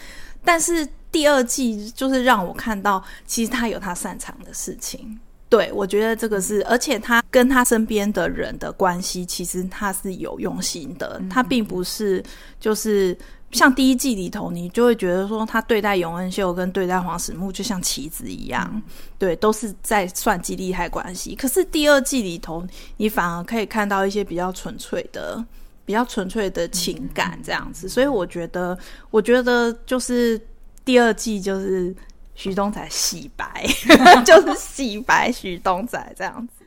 [0.45, 5.19] 但是第二季就是让我看到，其实他有他擅长的事情。
[5.51, 11.17] 对，我觉得这个是，而且他跟他身边的人的关系，其实他是有用心的。
[11.19, 12.23] 嗯、他并不是
[12.57, 13.15] 就是
[13.51, 18.81] 像第一季里头，你就会觉得说他对待永恩秀跟对待黄始木就像棋子一样，嗯、
[19.17, 21.35] 对，都是在算计利害关系。
[21.35, 25.45] 可是第二季里头，你反而可以看到一些比较纯粹的、
[25.83, 27.89] 比较纯粹的情感这样子。
[27.89, 30.39] 所以我觉得，我觉得就是
[30.85, 31.93] 第二季就是。
[32.33, 33.65] 徐东仔洗白，
[34.25, 36.65] 就是洗白徐东仔这样子。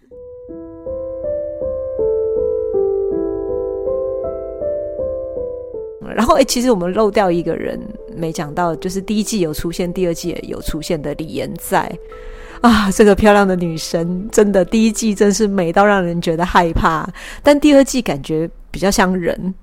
[6.14, 7.80] 然后，哎、其实我们漏掉一个人
[8.14, 11.90] 没讲到，就是第一季有出现，第二季也有出现的李妍在
[12.60, 17.04] 啊，这个漂亮的女神，真的第一季真是美到让人觉得害怕，
[17.42, 19.54] 但第二季感觉比较像人。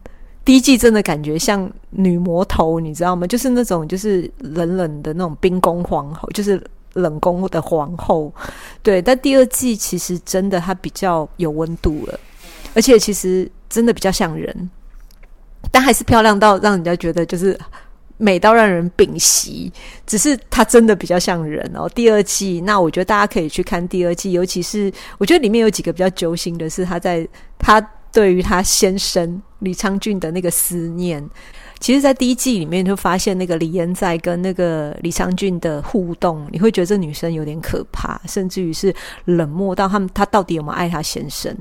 [0.44, 3.28] 第一季真的感觉像女魔头，你知道吗？
[3.28, 6.62] 就是那种就是冷冷的那种冰宫皇后，就是
[6.94, 8.34] 冷宫的皇后。
[8.82, 12.20] 对，但第二季其实真的她比较有温度了，
[12.74, 14.70] 而且其实真的比较像人，
[15.72, 17.58] 但还是漂亮到让人家觉得就是。
[18.18, 19.74] 美到让人屏息，
[20.06, 21.90] 只是他真的比较像人哦。
[21.90, 27.28] 第二季，那我觉得大家可以去看第二季，尤其是我觉得里面有几个比较揪心的是，他在
[27.58, 31.28] 他对于他先生李昌俊的那个思念。
[31.80, 38.94] 其实，在第一季里面就发现那个李延在跟那个李昌俊的互动，你会觉得这女生有点可怕，甚至于是
[39.26, 41.56] 冷漠到他们，他到底有没有爱他先生？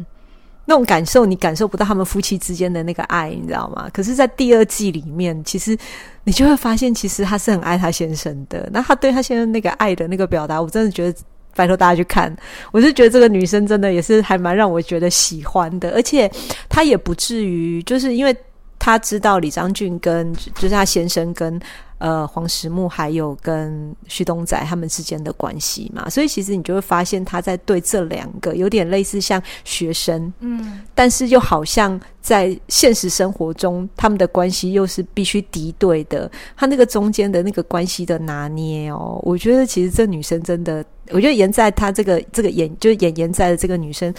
[0.67, 3.89] 那种感受，你感受不到他们夫妻之间的那个爱，你知道吗？
[3.95, 5.77] 可是，在第二季里面，其实
[6.25, 8.69] 你就会发现，其实他是很爱他先生的。
[8.73, 11.19] 那他对他先生那个爱的那个表达，我真的觉得，
[11.55, 12.35] 拜托大家去看。
[12.73, 16.31] 我是觉得这个女生真的也是还蛮让我觉得喜欢的，而且
[16.69, 18.37] 她也不至于，就是因为
[18.79, 21.61] 她知道李章俊跟就是她先生跟。
[22.01, 44.13] 呃，黄石木还有跟徐东仔他们之间的关系嘛，所以其实你就会发现他在对这两个有点类似像学生，嗯，但是又好像在现实生活中他们的关系又是必须敌对的，他那个中间的那个关系的拿捏哦，我觉得其实这女生真的，我觉得严在她这个这个演就是演严在的这个女生，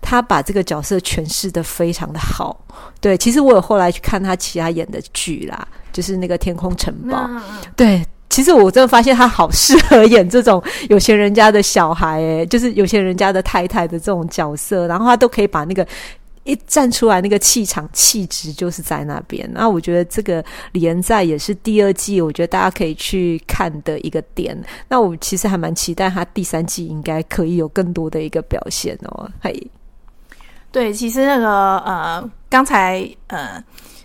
[0.00, 2.64] 她把这个角色诠释得非常的好。
[3.00, 5.66] 对，其实我有后来去看她其他演的剧啦。
[5.90, 7.28] 就是那个天空城堡，
[7.74, 15.84] 对，其实我真的发现她好适合演这种有钱人家的小孩，诶， 就是有钱人家的太太的这种角色，然后她都可以把那个
[16.48, 19.48] 一站出来那个气场气质就是在那边。
[19.52, 24.58] 那我觉得这个李延在也是第二季，我觉得大家可以去看的一个点。
[24.88, 29.30] 那我其实还蛮期待他第三季应该可以有更多的一个表现哦。
[29.40, 29.70] 嘿，
[30.72, 33.62] 对，其实那个呃，刚才呃。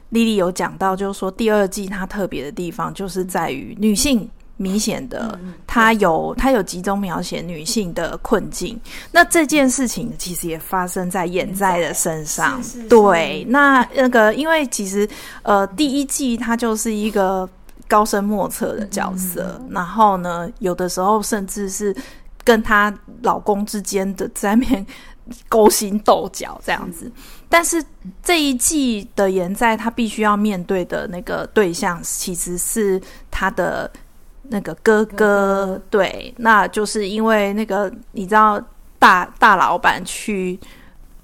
[0.10, 8.80] 莉莉有讲到，就是说第二季它特别的地方，就是在于女性明显的，它有它有集中描写女性的困境。
[9.12, 12.62] 那这件事情其实也发生在颜在的身上。
[12.90, 15.08] 对，那那个因为其实
[15.42, 17.50] 呃第一季它就是一个
[17.88, 21.96] 高深莫测的角色，然后呢有的时候甚至是
[22.44, 24.86] 跟她老公之间的在面。
[25.48, 27.10] 勾心斗角这样子，
[27.48, 27.82] 但是
[28.22, 33.90] 这一季的颜在，他必须要面对的那个对象，其实是他的
[34.50, 35.82] 那个哥哥。
[35.90, 38.62] 对，那就是因为那个你知道
[39.00, 40.60] 大大老板去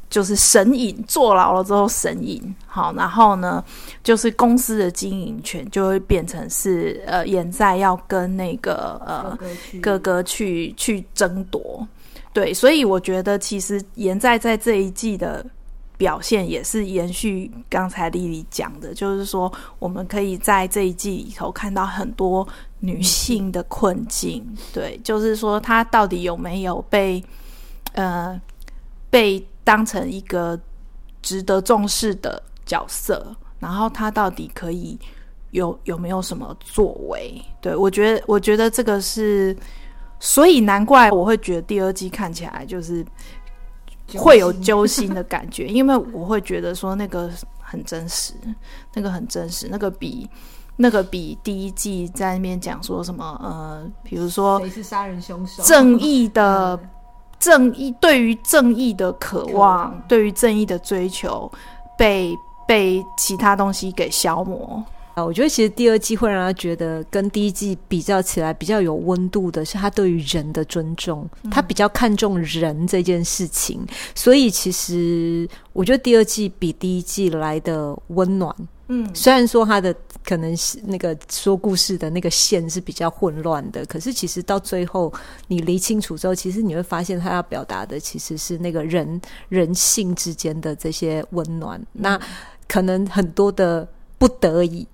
[0.10, 3.64] 就是神隐坐牢了之后神隐，好，然后呢，
[4.04, 9.38] 就是公司的经营权就会变成是呃严在要跟那个呃
[9.80, 11.88] 哥哥去去争夺。
[12.34, 15.46] 对，所以我觉得其实严在在这一季的
[16.00, 22.48] 表现也是延续刚才莉莉讲的，就是说我们可以在这一季里头看到很多
[22.80, 24.42] 女性的困境。
[24.74, 27.22] 对，就是说她到底有没有被
[27.92, 28.40] 呃
[29.10, 30.58] 被当成一个
[31.22, 34.98] 值得重视的角色，然后她到底可以
[35.52, 37.44] 有有没有什么作为？
[37.60, 39.54] 对，我觉得，我觉得这个是。
[40.22, 43.06] 所以难怪我会觉得第二季看起来就是
[44.18, 48.34] 会有揪心的感觉， 因为我会觉得说那个很真实，
[48.94, 50.28] 那个很真实，那个比
[50.78, 56.80] 那个比第一季在那边讲说什么呃，比如说谁是杀人凶手，正义的
[57.40, 61.52] 正义对于正义的渴望，对于正义的追求
[61.98, 62.36] 被
[62.68, 64.84] 被其他东西给消磨。
[65.26, 78.56] 我觉得其实第二季会让他觉得跟第一季比较起来比较有温度的是他对于人的尊重，他比较看重人这件事情，所以其实我觉得第二季比第一季来的温暖。
[78.92, 85.14] 嗯，虽然说他的可能是那个说故事的那个线是比较混乱的，可是其实到最后
[85.48, 91.80] 你理清楚之后，其实你会发现他要表达的其实是那个人人性之间的这些温暖。
[91.94, 92.20] 那
[92.68, 94.88] 可能很多的不得已。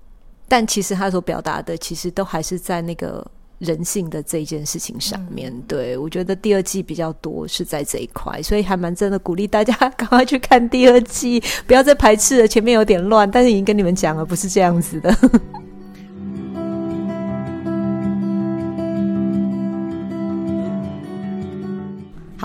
[0.48, 3.26] 但其实他所表达的，其实都还是在那个
[3.58, 5.52] 人性的这一件事情上面。
[5.52, 12.48] 嗯、对，我觉得第二季比较多是在这一块，所以还蛮真的鼓励大家赶快去看第二季，不要再排斥了。
[12.48, 15.14] 前面有点乱，但是已经跟你们讲了，不是这样子的。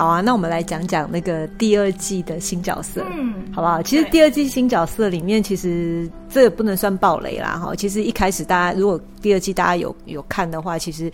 [0.02, 3.80] 好啊，那我们来讲讲那个第二季的新角色，嗯，好不好？
[3.80, 7.72] 其实第二季新角色里面，其实这个不能算暴雷啦，哈。
[7.76, 11.08] 其实一开始大家如果第二季大家有有看的话，其实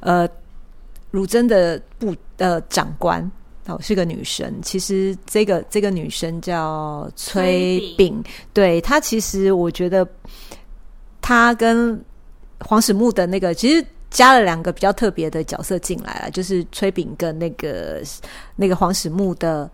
[0.00, 0.28] 呃，
[1.10, 3.18] 汝真的部呃长官
[3.64, 8.22] 哦是个女生，其实这个这个女生叫崔炳，
[8.52, 10.06] 对，她其实我觉得
[11.22, 11.98] 她跟
[12.60, 13.82] 黄始木的那个其实。
[14.14, 18.00] 加了两个比较特别的角色进来了，就是崔炳跟那个
[18.56, 19.68] 那个黄始木的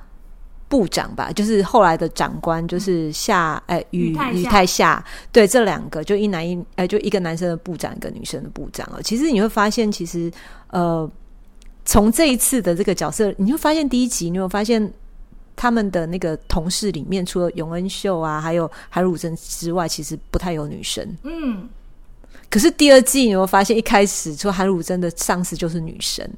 [0.67, 9.01] 部长吧，就是后来的长官，就是夏哎宇宇太夏，对，这两个就一男一哎就一个男生的部长，一个女生的部长哦。
[9.03, 10.33] 其实你会发现，其实
[10.69, 11.09] 呃，
[11.85, 14.93] 从这一次的这个角色，你会发现第一集，你会发现。
[15.57, 21.07] 他们的那个同事里面，除了永恩秀啊，还有韩汝珍之外，其实不太有女生。
[21.23, 21.69] 嗯，
[22.51, 26.29] 可是第二季你会发现，一开始说韩汝珍的上司就是女生，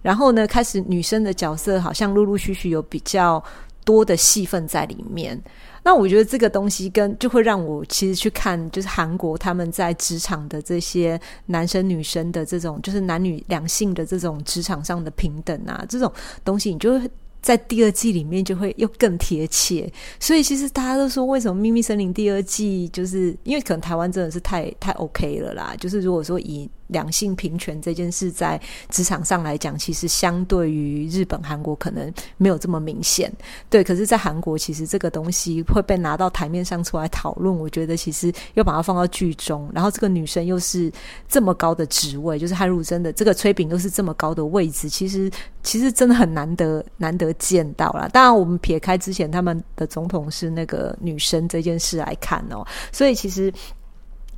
[0.00, 3.42] 然后呢，开始女生的角色好像陆陆续续有比较
[3.84, 5.38] 多的戏份在里面。
[5.82, 16.12] 那我觉得这个东西跟就会让我其实去看，就是韩国他们在职场的这些男生女生的这种，就是男女两性的这种职场上的平等啊，这种
[16.44, 17.10] 东西，你就会。
[17.46, 19.88] 在第二季里面就会又更贴切，
[20.18, 26.68] 所以其实大家都说，为什么《秘密森林》第二季就是因为可能台湾真的是太太 OK 了啦，就是如果说以。
[26.88, 33.32] 两性平权这件事在职场上来讲，其实相对于日本、韩国可能没有这么明显。
[33.68, 37.56] 对，可是，在韩国其实这个东西会被拿到台面上出来讨论。
[37.56, 40.92] 我觉得其实又把它放到剧中，然后这个女生又是
[41.28, 45.30] 这么高的职位，就是韩汝真的这个崔炳又是这么高的位置，其实
[45.62, 48.08] 其实真的很难得难得见到啦。
[48.12, 53.52] 当然，我们撇开之前他们的总统是那个女生这件事来看哦，所以其实。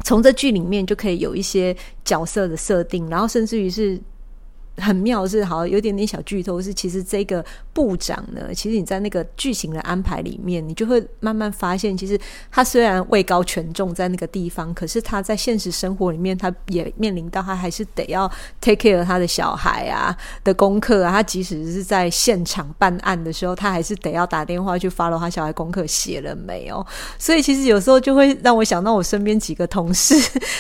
[0.05, 4.01] 从这剧里面就可以有一些角色的设定，然后甚至于是。
[4.81, 12.19] 很妙是，好有点点小剧透是，其实这个部长呢，其实你在那个剧情的安排里面，你就会慢慢发现，其实
[12.51, 21.11] 他虽然位高权重在那个地方，可是他在现实生活里面，他也面临到他还是得要 take care 他的小孩啊的功课啊。
[21.11, 26.87] 他即使是在现场办案的时候，他还是得要打电话去 follow 他小孩功课写了没有。
[27.19, 30.15] 所以其实有时候就会让我想到我身边几个同事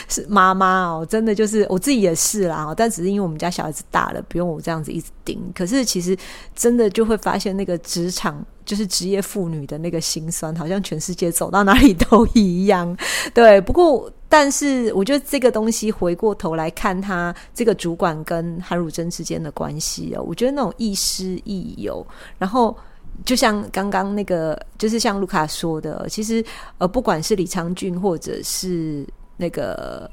[0.08, 4.07] 是妈妈哦，真的就是我自己也是啦，但只是因为我们家小孩子大。
[4.28, 6.16] 不用我这样子一直盯，可是其实
[6.54, 12.96] 真的就会发现那个职场就是职业妇女的那个心酸，好像全世界走到哪里都一样。
[13.32, 22.06] 对，不过但是我觉得这个东西回过头来看，他这个主管跟韩汝珍之间的关系哦，我觉得那种亦师亦友。
[22.38, 22.76] 然后
[23.24, 26.44] 就像刚刚那个，就是像卢卡说的，其实
[26.76, 29.06] 呃，不管是李昌俊或者是
[29.36, 30.10] 那个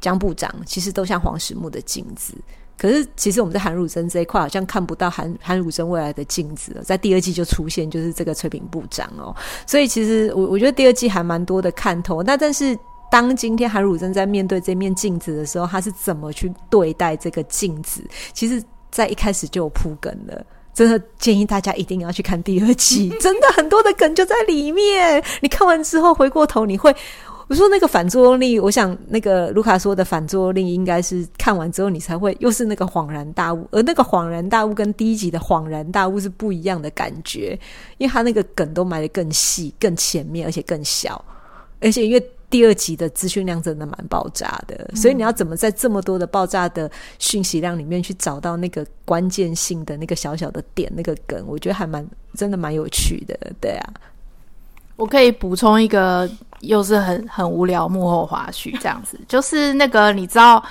[0.00, 2.34] 江部长，其实都像黄始木的镜子。
[2.78, 9.34] 可是，其实我们在韩汝珍这一块好像看不到韩韩汝珍未来的镜子，在第二季就出现，就是这个崔炳部长哦。
[9.66, 12.22] 所以，其实我我觉得第二季还蛮多的看头。
[12.22, 12.76] 那但是，
[13.10, 18.02] 当今天韩汝珍在面对这面镜子的时候，他是怎么去对待这个镜子？
[18.32, 18.60] 其实，
[18.90, 20.44] 在一开始就有铺梗了。
[20.74, 25.22] 真的建议大家一定要去看第二季， 真的很多的梗就在里面。
[25.42, 26.92] 你看完之后，回过头你会。
[27.52, 37.50] 我说那个反作用力，我想那个卢卡说的反作用力，应该是看完之后你才会又是那个恍然大悟，而那个恍然大悟跟第一集的恍然大悟是不一样的感觉，
[37.98, 41.22] 因为他那个梗都埋得更细、更前面，而且更小，
[41.78, 52.02] 而且因为第二集的资讯量真的蛮爆炸的，所以你要怎么在这么多的爆炸的讯息量里面去找到那个关键性的那个小小的点，那个梗，我觉得还蛮
[52.34, 53.92] 真的蛮有趣的，对啊。
[54.96, 56.30] 我可以补充一个，
[56.62, 60.62] 又是很很无聊幕后花絮这样子， 就是那个你知道，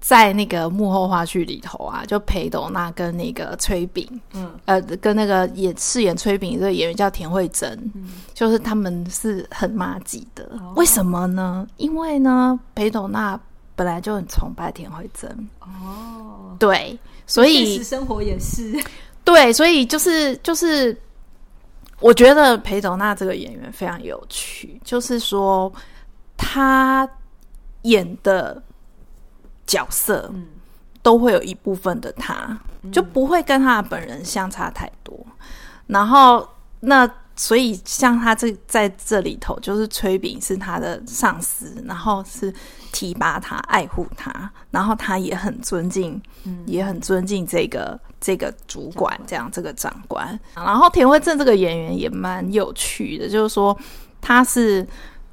[0.00, 11.66] 在那个幕后花絮里头啊，就裴斗娜跟那个崔炳，嗯，呃，跟那个演饰演崔炳这个演员叫田慧珍，嗯，就是他们是很麻吉的，哦，为什么呢？
[11.78, 13.38] 因为呢，裴斗娜
[13.74, 15.30] 本来就很崇拜田慧珍，
[15.60, 18.72] 哦，对，所以现实生活也是，
[19.24, 20.96] 对，所以就是就是。
[22.00, 25.72] 我觉得裴斗娜这个演员非常有趣，就是说
[26.36, 27.08] 他
[27.82, 28.62] 演的
[29.66, 30.32] 角色，
[31.02, 32.56] 都会有一部分的他，
[32.92, 35.18] 就不会跟他的本人相差太多。
[35.86, 36.48] 然后
[36.80, 37.08] 那
[37.38, 42.52] 所以像他这在这里头，就是崔炳是他的上司，然后是
[42.92, 46.20] 提拔他、爱护他，然后他也很尊敬，
[46.66, 47.98] 也很尊敬这个。
[48.20, 53.78] 这个主管这样，这个长官，然后田惠正这个演员也蛮有趣的，就是说
[54.20, 54.84] 他是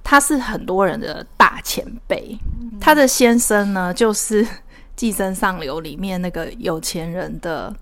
[0.03, 2.37] 他是很多人的大前辈，
[2.79, 4.45] 他的先生呢就是
[4.95, 7.75] 《寄生上流》里面那个有钱人的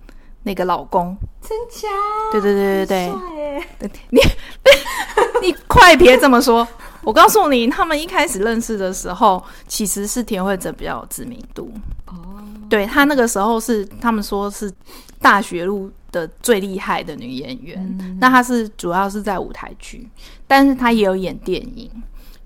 [0.44, 1.88] 那个老公，真假？
[2.30, 3.12] 对对对对
[3.78, 4.20] 对，对 你
[5.48, 6.66] 你快别这么说，
[7.02, 11.72] 我告诉你，他们一开始认识的时候，其实是田惠哲比较有知名度。
[12.06, 12.14] 哦。
[12.70, 14.72] 对，他那个时候是他们说是
[15.20, 20.08] 大学路的最厉害的女演员，嗯、那她是主要是在舞台剧，
[20.46, 21.90] 但是她也有演电影。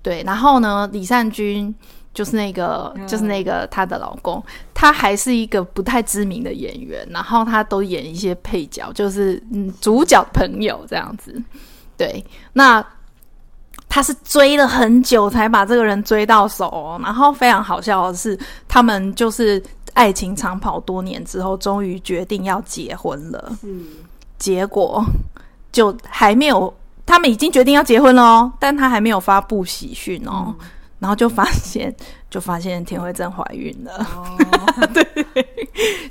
[0.01, 1.73] 对，然后呢，李善均
[2.13, 4.43] 就是那个，就是那个她的老公，
[4.73, 11.41] 他还是一个不太知名的演员，然后他都演一些配角，就是嗯主角朋友这样子。
[11.95, 12.83] 对，那
[13.87, 18.37] 他是追了很久才把这个人追到手哦，然后非常好笑的是，
[18.67, 19.61] 他们就是
[19.93, 23.57] 爱情长跑多年之后，终于决定要结婚了。
[23.63, 23.85] 嗯，
[24.37, 25.03] 结果
[25.71, 26.73] 就还没有，
[27.05, 30.47] 他们已经决定要结婚了哦，但他还没有发布喜讯哦。
[30.47, 30.55] 嗯
[30.99, 31.95] 然后就发现，
[32.29, 35.05] 就发现田惠珍怀孕了，哦、 对，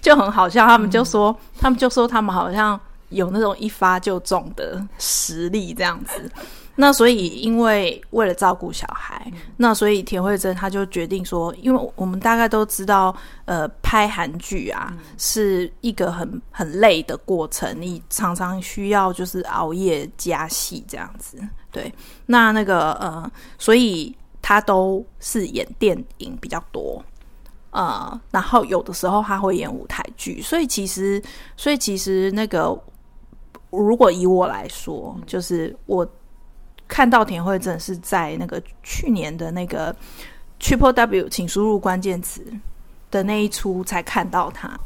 [0.00, 0.66] 就很好笑。
[0.66, 2.80] 他们就说，嗯、他们就说，他们好像
[3.10, 6.30] 有那种一发就中的实力这样子。
[6.74, 13.14] 那所以，因为为了照顾小孩，嗯、那所以田惠珍她就决定说，因为我们大概都知道，
[13.44, 21.38] 呃，拍韩剧啊、嗯、是一个很很累的过程，你常常需要就是熬夜加戏这样子。
[21.70, 21.92] 对，
[22.24, 24.16] 那那个呃，所以。
[24.48, 27.04] 他都是演电影比较多，
[27.70, 31.22] 呃，然后有的时候他会演舞台剧，所以其实，
[31.54, 32.74] 所以其实那个，
[33.68, 36.08] 如果以我来说，就是我
[36.86, 39.94] 看到田惠贞是在那个去年的那个
[40.58, 42.42] Triple W，请输入关键词
[43.10, 44.80] 的那一出才看到他。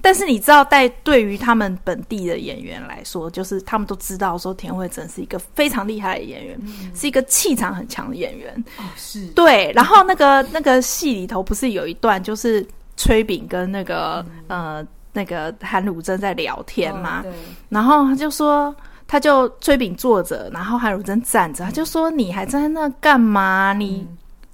[0.00, 8.64] 但是你知道，在对于他们本地的演员来说，就是他们都知道说田慧珍是一个非常厉害的演员，嗯、是一个气场很强的演员。
[8.78, 9.72] 哦，是对。
[9.74, 12.64] 然后那个那个戏里头不是有一段，就是
[12.96, 17.24] 崔炳跟那个、嗯、呃那个韩汝贞在聊天嘛？
[17.26, 17.32] 哦、
[17.68, 18.74] 然后他就说，
[19.06, 23.72] 他就崔炳坐着，然后韩汝贞站着，他就说：“你还在那干嘛？
[23.72, 24.06] 你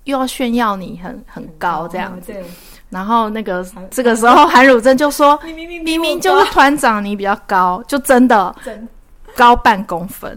[0.05, 2.33] 又要炫耀你很很高这样子。
[2.33, 2.45] 嗯”对。
[2.95, 5.37] 然后那个这个时候，韩汝贞就说
[5.83, 8.55] ：“明明就是团长，你比较高，就真的
[9.35, 10.33] 高半公分。”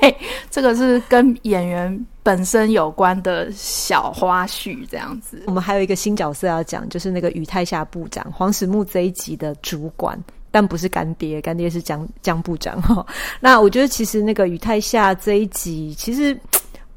[0.00, 0.16] 对，
[0.50, 5.42] 这个是跟演员本身有关的小花絮，这样子。
[5.46, 10.18] 我们还有一个新角色要讲，就是那个宇泰夏部长，黄始木这一集的主管，
[10.50, 13.04] 但不是干爹，干爹是江江部长哈。
[13.38, 16.34] 那我觉得其实那个宇泰夏这一集，其实。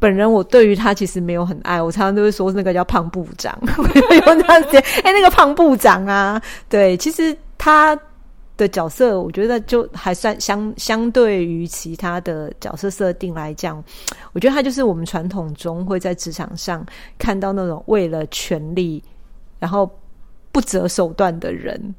[0.04, 4.78] 本人我对于他其实没有很爱，我常常都会说那个叫胖部长， 有这样子。
[5.02, 7.98] 哎，那个胖部长啊，对，其实他
[8.58, 13.82] 的角色我觉得就还算相相对于其他的角色设定来讲，
[14.34, 16.86] 我觉得他就是我们传统中会在职场上
[17.18, 19.02] 看到那种为了权力
[19.58, 19.90] 然后
[20.52, 21.96] 不择手段的人。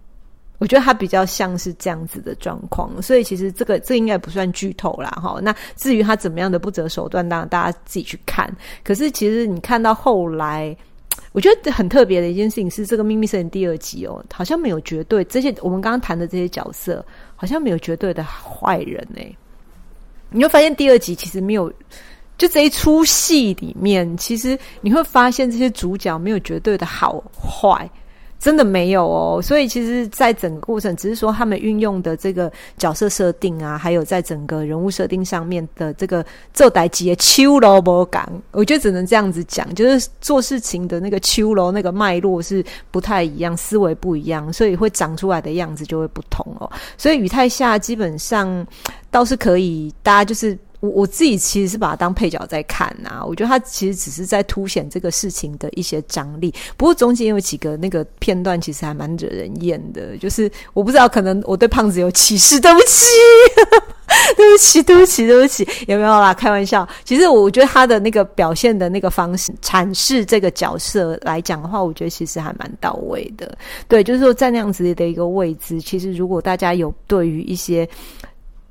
[0.59, 5.39] 我觉得他比较像是这样子的状况，所以其实这个这应该不算剧透啦，哈。
[5.43, 8.49] 那至于他怎么样的不择手段，当然大家自己去看。
[8.85, 10.75] 可是其实你看到后来，
[11.33, 19.31] 我觉得很特别的一件事情是，这个《秘密森林》第二集哦，好像没有绝对这些我们刚刚谈的这些角色，好像没有绝对的坏人哎。
[20.31, 21.71] 你会发现第二集其实没有，
[22.39, 27.91] 就这一出戏里面，其实你会发现这些主角没有绝对的好坏。
[28.45, 36.23] 真的没有哦，所以其实，在整个过程，只是说他们运用的这个角色设定啊，还有在整个人物设定上面的这个
[36.53, 46.71] 做代志的秋萝卜感，我觉得只能这样子讲，就是做事情的那个秋萝那个脉络是不太一样，思维不一样，所以会长出来的样子就会不同哦。
[46.99, 48.67] 所以宇太下基本上
[49.11, 50.55] 倒是可以，大家就是。
[50.85, 56.53] 我我自己其实是把它当配角在看呐、我觉得他其实只是在凸显这个事情的一些张力。
[56.77, 60.15] 不过中间有几个那个片段，其实还蛮惹人厌的。
[60.19, 63.07] 就是我不知道，可能我对胖子有歧视，对不起，
[64.37, 66.35] 对不起，对不起，对不起，有没有啦？
[66.35, 66.87] 开玩笑。
[67.03, 73.57] 其实我觉得他的那个表现的那个方式，阐释这个角色来讲的话，我觉得其实还蛮到位的。
[73.89, 77.89] 对，就是说在那样子的一个位置，其实如果大家有对于一些。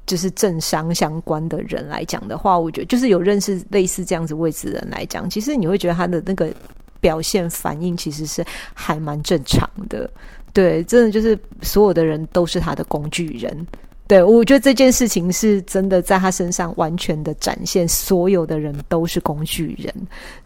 [0.06, 6.54] 就是政商相关的人来讲的话，我觉得就是有认识类似这样子位置的人来讲，其实你会觉得他的那个
[7.00, 8.44] 表现反应其实是
[8.74, 10.10] 还蛮正常的。
[10.52, 13.66] 对，真的就是所有的人都是他的工具人。
[14.14, 19.92] 对，我觉得这件事情是真的在他身上完全的展现，所有的人都是工具人。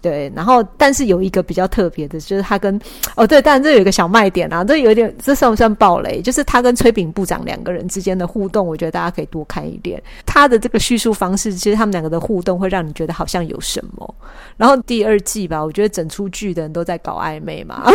[0.02, 2.80] 对，然后但是有一个比较特别的，就是他跟
[3.18, 6.22] 哦对，当然这有一个小卖点啊，这有点这算不算暴雷？
[6.22, 10.02] 就是他跟崔炳部长两个人之间的互动，我觉得大家可以多看一点。
[10.26, 14.16] 他的这个叙述方式，其实他们两个的互动会让你觉得好像有什么。
[14.56, 17.84] 然后第二季吧，我觉得整出剧的人都在搞暧昧嘛。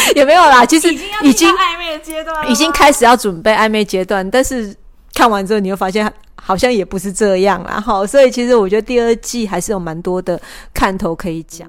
[0.16, 4.74] 也没有啦，其实已经暧昧阶段，已经开始要准备暧昧阶段，但是
[5.14, 7.80] 看完之后你会发现好像也不是这样啦。
[7.80, 10.40] 好，所以其实我觉得第二季还是有蛮多的
[10.72, 11.68] 看头可以讲。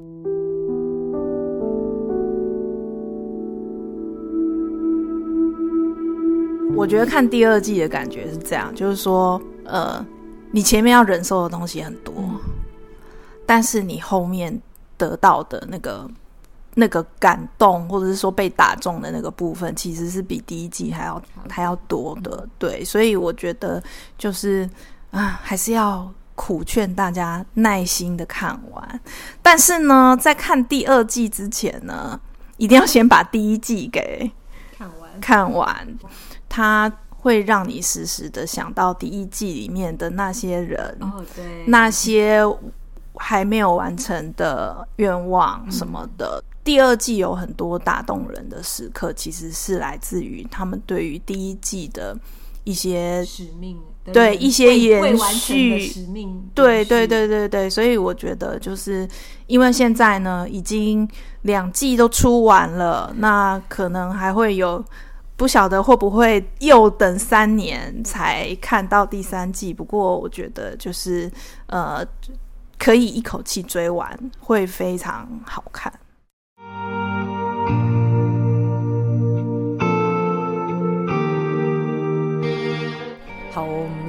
[6.75, 10.05] 我觉得看第二季的感觉是这样，就是说，呃，
[10.51, 12.13] 你前面要忍受的东西很多，
[13.45, 14.57] 但是你后面
[14.95, 16.09] 得到的那个
[16.79, 22.47] 那个感动，或者是说被打中的那个部分，其实是比第一季还要还要多的。
[22.57, 23.83] 对，所以我觉得
[24.17, 24.67] 就是
[25.11, 29.01] 啊，还是要苦劝大家耐心的看完。
[29.41, 32.19] 但是呢，在看第二季之前呢，
[32.55, 34.31] 一定要先把第一季给
[34.77, 35.19] 看完。
[35.19, 35.87] 看完，
[36.47, 42.41] 它会让你时时的想到第一季里面的那些人，哦，对，那些。
[43.21, 52.15] 还没有完成的愿望什么的，嗯、第二季有很多打动人的时刻，其实是来自于他们对于第一季的
[52.63, 53.75] 一些使命，
[54.13, 59.09] 对一些延续使命，对对对对对，所以我觉得就是
[59.47, 61.09] 因为现在呢，已经
[61.41, 64.85] 两季都出完了，那可能还会有
[65.35, 69.73] 不晓得会不会又等三年才看到第三季。
[69.73, 71.31] 不过我觉得就是
[71.65, 72.05] 呃。
[72.77, 75.91] 可以一口气追完，会非常好看。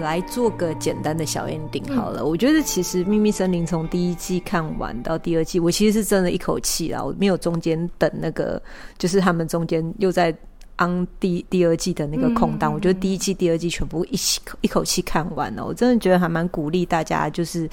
[0.00, 2.22] 来做个简单的小 ending 好了。
[2.22, 8.60] 嗯、我觉得其实《秘密森林》从第一季看完到第二季，我其实是真的一口气啦，我没有中间等那个，
[8.98, 10.34] 就是他们中间又在
[10.78, 12.72] on 第第二季的那个空档。
[12.72, 17.68] 嗯、我觉得第一季、第二季全部一起一口气看完了，我真的觉得还蛮鼓励大家，就是。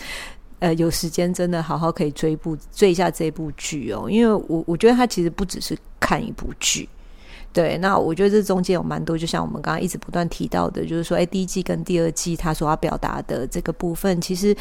[0.60, 6.90] 呃，有时间真的好好可以追部追一下这部剧哦，因为我我觉得它其实不只是看一部剧，
[7.60, 7.78] 对。
[7.80, 14.56] 那我觉得这中间有蛮多，就像我们刚刚一直不断提到的，就是说，哎，第一季跟第二季他所要表达的这个部分，其实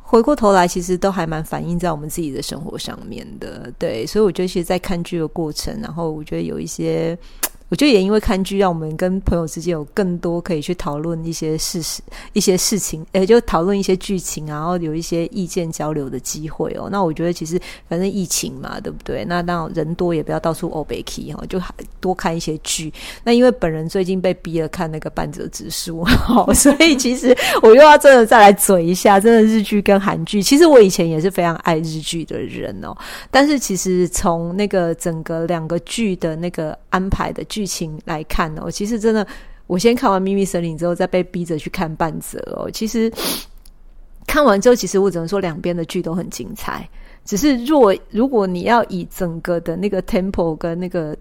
[0.00, 4.06] 回过头来，其实都还蛮反映在我们自己的生活上面的，对。
[4.06, 7.18] 所以我觉得，其实，在看剧的过程，然后我觉得有一些。
[7.68, 12.00] 我觉得也因为看剧，让我们跟朋友之间有更多可以去讨论一些事实、
[12.32, 16.88] 一些事情，也就讨论一些剧情，然后有一些意见交流的机会哦。
[16.90, 19.22] 那我觉得其实反正疫情嘛，对不对？
[19.26, 21.60] 那当然人多也不要到处欧北 k 哈，就
[22.00, 22.90] 多看一些剧。
[23.22, 26.02] 那因为本人最近被逼了看那个半泽直树，
[26.56, 30.42] 所以其实我又要真的再来嘴一下，真的日剧跟韩剧。
[30.42, 32.96] 其实我以前也是非常爱日剧的人哦，
[33.30, 37.57] 但是其实从那个整个两个剧的那个安排的剧。
[37.58, 39.26] 剧情来看哦，其实真的，
[39.66, 42.70] 我先看完《秘密森林》之后，再被逼着去看半泽哦。
[42.70, 43.12] 其实
[44.28, 46.88] 看完之后，其实我只能说两边的剧都很精彩。
[47.24, 51.16] 只是若如果你要以整个的那个 tempo 跟那个。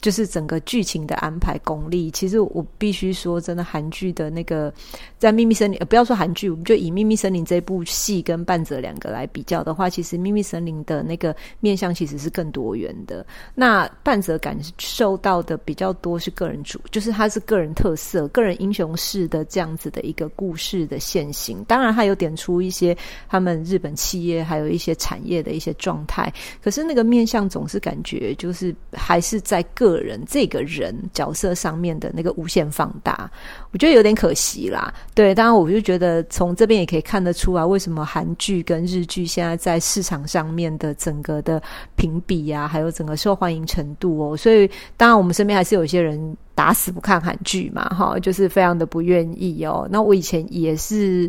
[0.00, 4.72] 就是整个剧情的安排功力，其实我必须说，真的韩剧的那个
[5.18, 13.26] 在《秘密森林》呃，不要说韩剧，我们就以《秘密森林》这部戏跟半泽两个来比较的话，其实《秘密森林》的那个面向其实是更多元的。
[13.54, 21.62] 那半泽感受到的比较多是个人主，就是它是个人特色、个人英雄式的这样子的一个故事的线型。
[21.64, 22.96] 当然，它有点出一些
[23.28, 26.32] 他们日本企业还有一些产业的一些状态，
[26.62, 29.89] 可是那个面向总是感觉就是还是在个。
[29.90, 33.30] 个人这个人角色上面的那个无限放大，
[33.72, 34.92] 我觉得有点可惜啦。
[35.14, 41.60] 对，当然我就觉得从这边也可以看得出来，为什么韩剧跟日剧现在在市场上面的整个的
[41.96, 44.36] 评比啊，还有整个受欢迎程度哦。
[44.36, 49.88] 所以当然我们身边还是有些人打死不看韩剧嘛，哈，就是非常的不愿意哦。
[49.90, 51.28] 那我以前也是。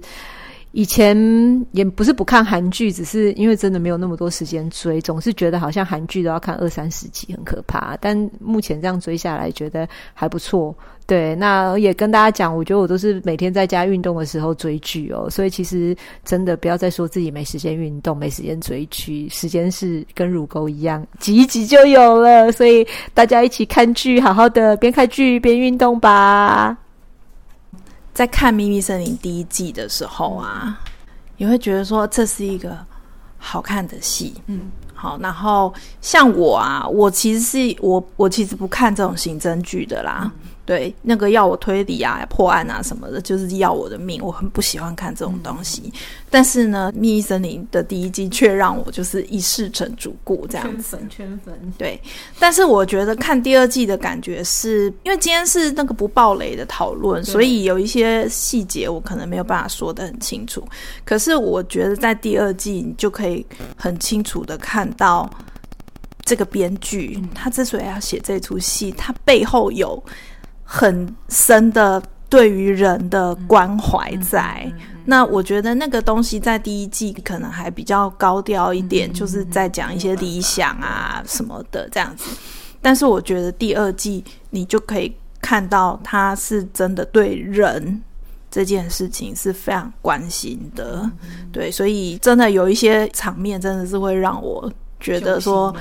[0.71, 1.15] 以前
[1.71, 7.97] 也不是不看韩剧，只是因为真的没有那么多时间追，总是觉得好像韩剧都要看二三十集，很可怕。
[7.99, 10.73] 但目前这样追下来，觉得还不错。
[11.05, 15.93] 对，那也跟大家讲，我觉得我都是每天在家运动的时候追剧哦，所以其实
[16.23, 22.49] 真的不要再说自己没时间运动、没时间追剧，时间是跟乳沟一样，挤一挤就有了。
[22.53, 26.77] 所以大家一起看剧，好好的边看剧边运动吧。
[28.13, 30.79] 在看《秘密森林》第一季的时候啊，
[31.37, 32.77] 你会觉得说这是一个
[33.37, 35.17] 好看的戏，嗯，好。
[35.19, 40.21] 然后像我啊，我其实是我我其实不看这种刑侦剧的啦。
[40.23, 44.23] 嗯对，那个要我推理啊、破案啊什么的，就是要我的命。
[44.23, 45.81] 我很不喜欢看这种东西。
[45.87, 45.91] 嗯、
[46.29, 50.97] 但是呢，《秘密森林》的第一季却让我就是一试成主顾这样子。
[50.97, 51.73] 圈粉，圈粉。
[51.77, 52.01] 对，
[52.39, 60.65] 但是我觉得看第二季的感觉是，因为今天是那个不爆雷的讨论，所以有一些细节我可能没有办法说得很清楚。
[61.03, 63.45] 可是我觉得在第二季，你就可以
[63.75, 65.29] 很清楚的看到
[66.23, 70.01] 这个编剧、嗯、他之所以要写这出戏，他背后有。
[70.73, 74.71] 很深的对于人的关怀在，
[75.03, 82.29] 那我觉得那个东西在第一季可能还比较高调一点，就是在讲一些理想啊什么的这样子。
[82.81, 88.01] 但是我觉得第二季你就可以看到他是真的对人
[88.49, 91.11] 这件事情是非常关心的。
[91.51, 95.75] 对，所以真的有一些场面真的是会让我觉得说，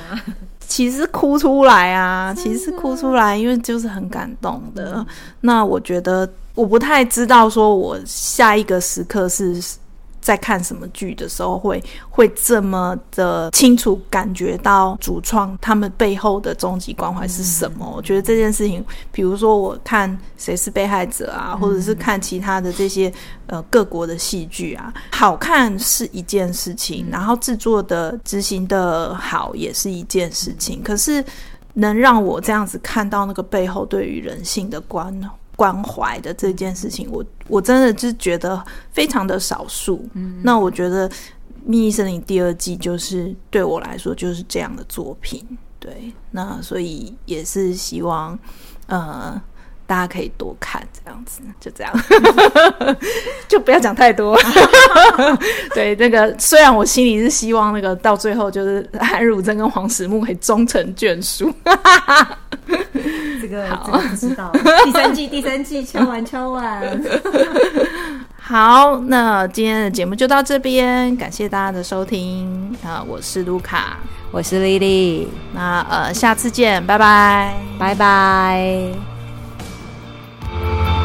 [0.71, 5.05] 其实哭出来啊，其实哭出来，因为就是很感动的。
[5.41, 9.61] 那我觉得我不太知道说我下一个时刻是。
[10.21, 17.83] 在看什么剧的时候会，会会这么的清楚感觉到主创他们背后的终极关怀是什么？
[17.87, 20.07] 嗯、我觉得这件事情，比如说我看
[20.37, 23.11] 《谁是被害者》啊，嗯、或者是看其他的这些
[23.47, 31.25] 呃各国的戏剧啊，好看是一件事情，然后制作的执行的好也是一件事情，嗯、可是
[31.73, 35.11] 能让我这样子看到那个背后对于人性的关
[35.61, 38.59] 关怀的这件事情，我我真的是觉得
[38.91, 40.03] 非常的少数。
[40.13, 41.07] 嗯，那我觉得
[41.63, 45.45] 《秘密森林》第二季就是对我来说就是这样的作品。
[45.79, 48.39] 对，那所以也是希望，
[48.87, 49.39] 呃。
[49.91, 51.93] 大家可以多看这样子，就这样，
[53.49, 54.39] 就不要讲太多。
[55.75, 61.53] 对，那个虽然我心里是希望那个到最后就是韩汝珍跟黄始木可以终成眷属。
[63.41, 64.49] 这个好，不知道
[64.85, 66.81] 第三季，第三季敲完敲完。
[68.39, 73.03] 好，那今天的节目就到这边，感谢大家的收听啊！
[73.05, 73.97] 我是卢卡，
[74.31, 79.20] 我是丽丽，那呃，下次见，拜拜，拜拜。
[80.61, 81.00] Thank you.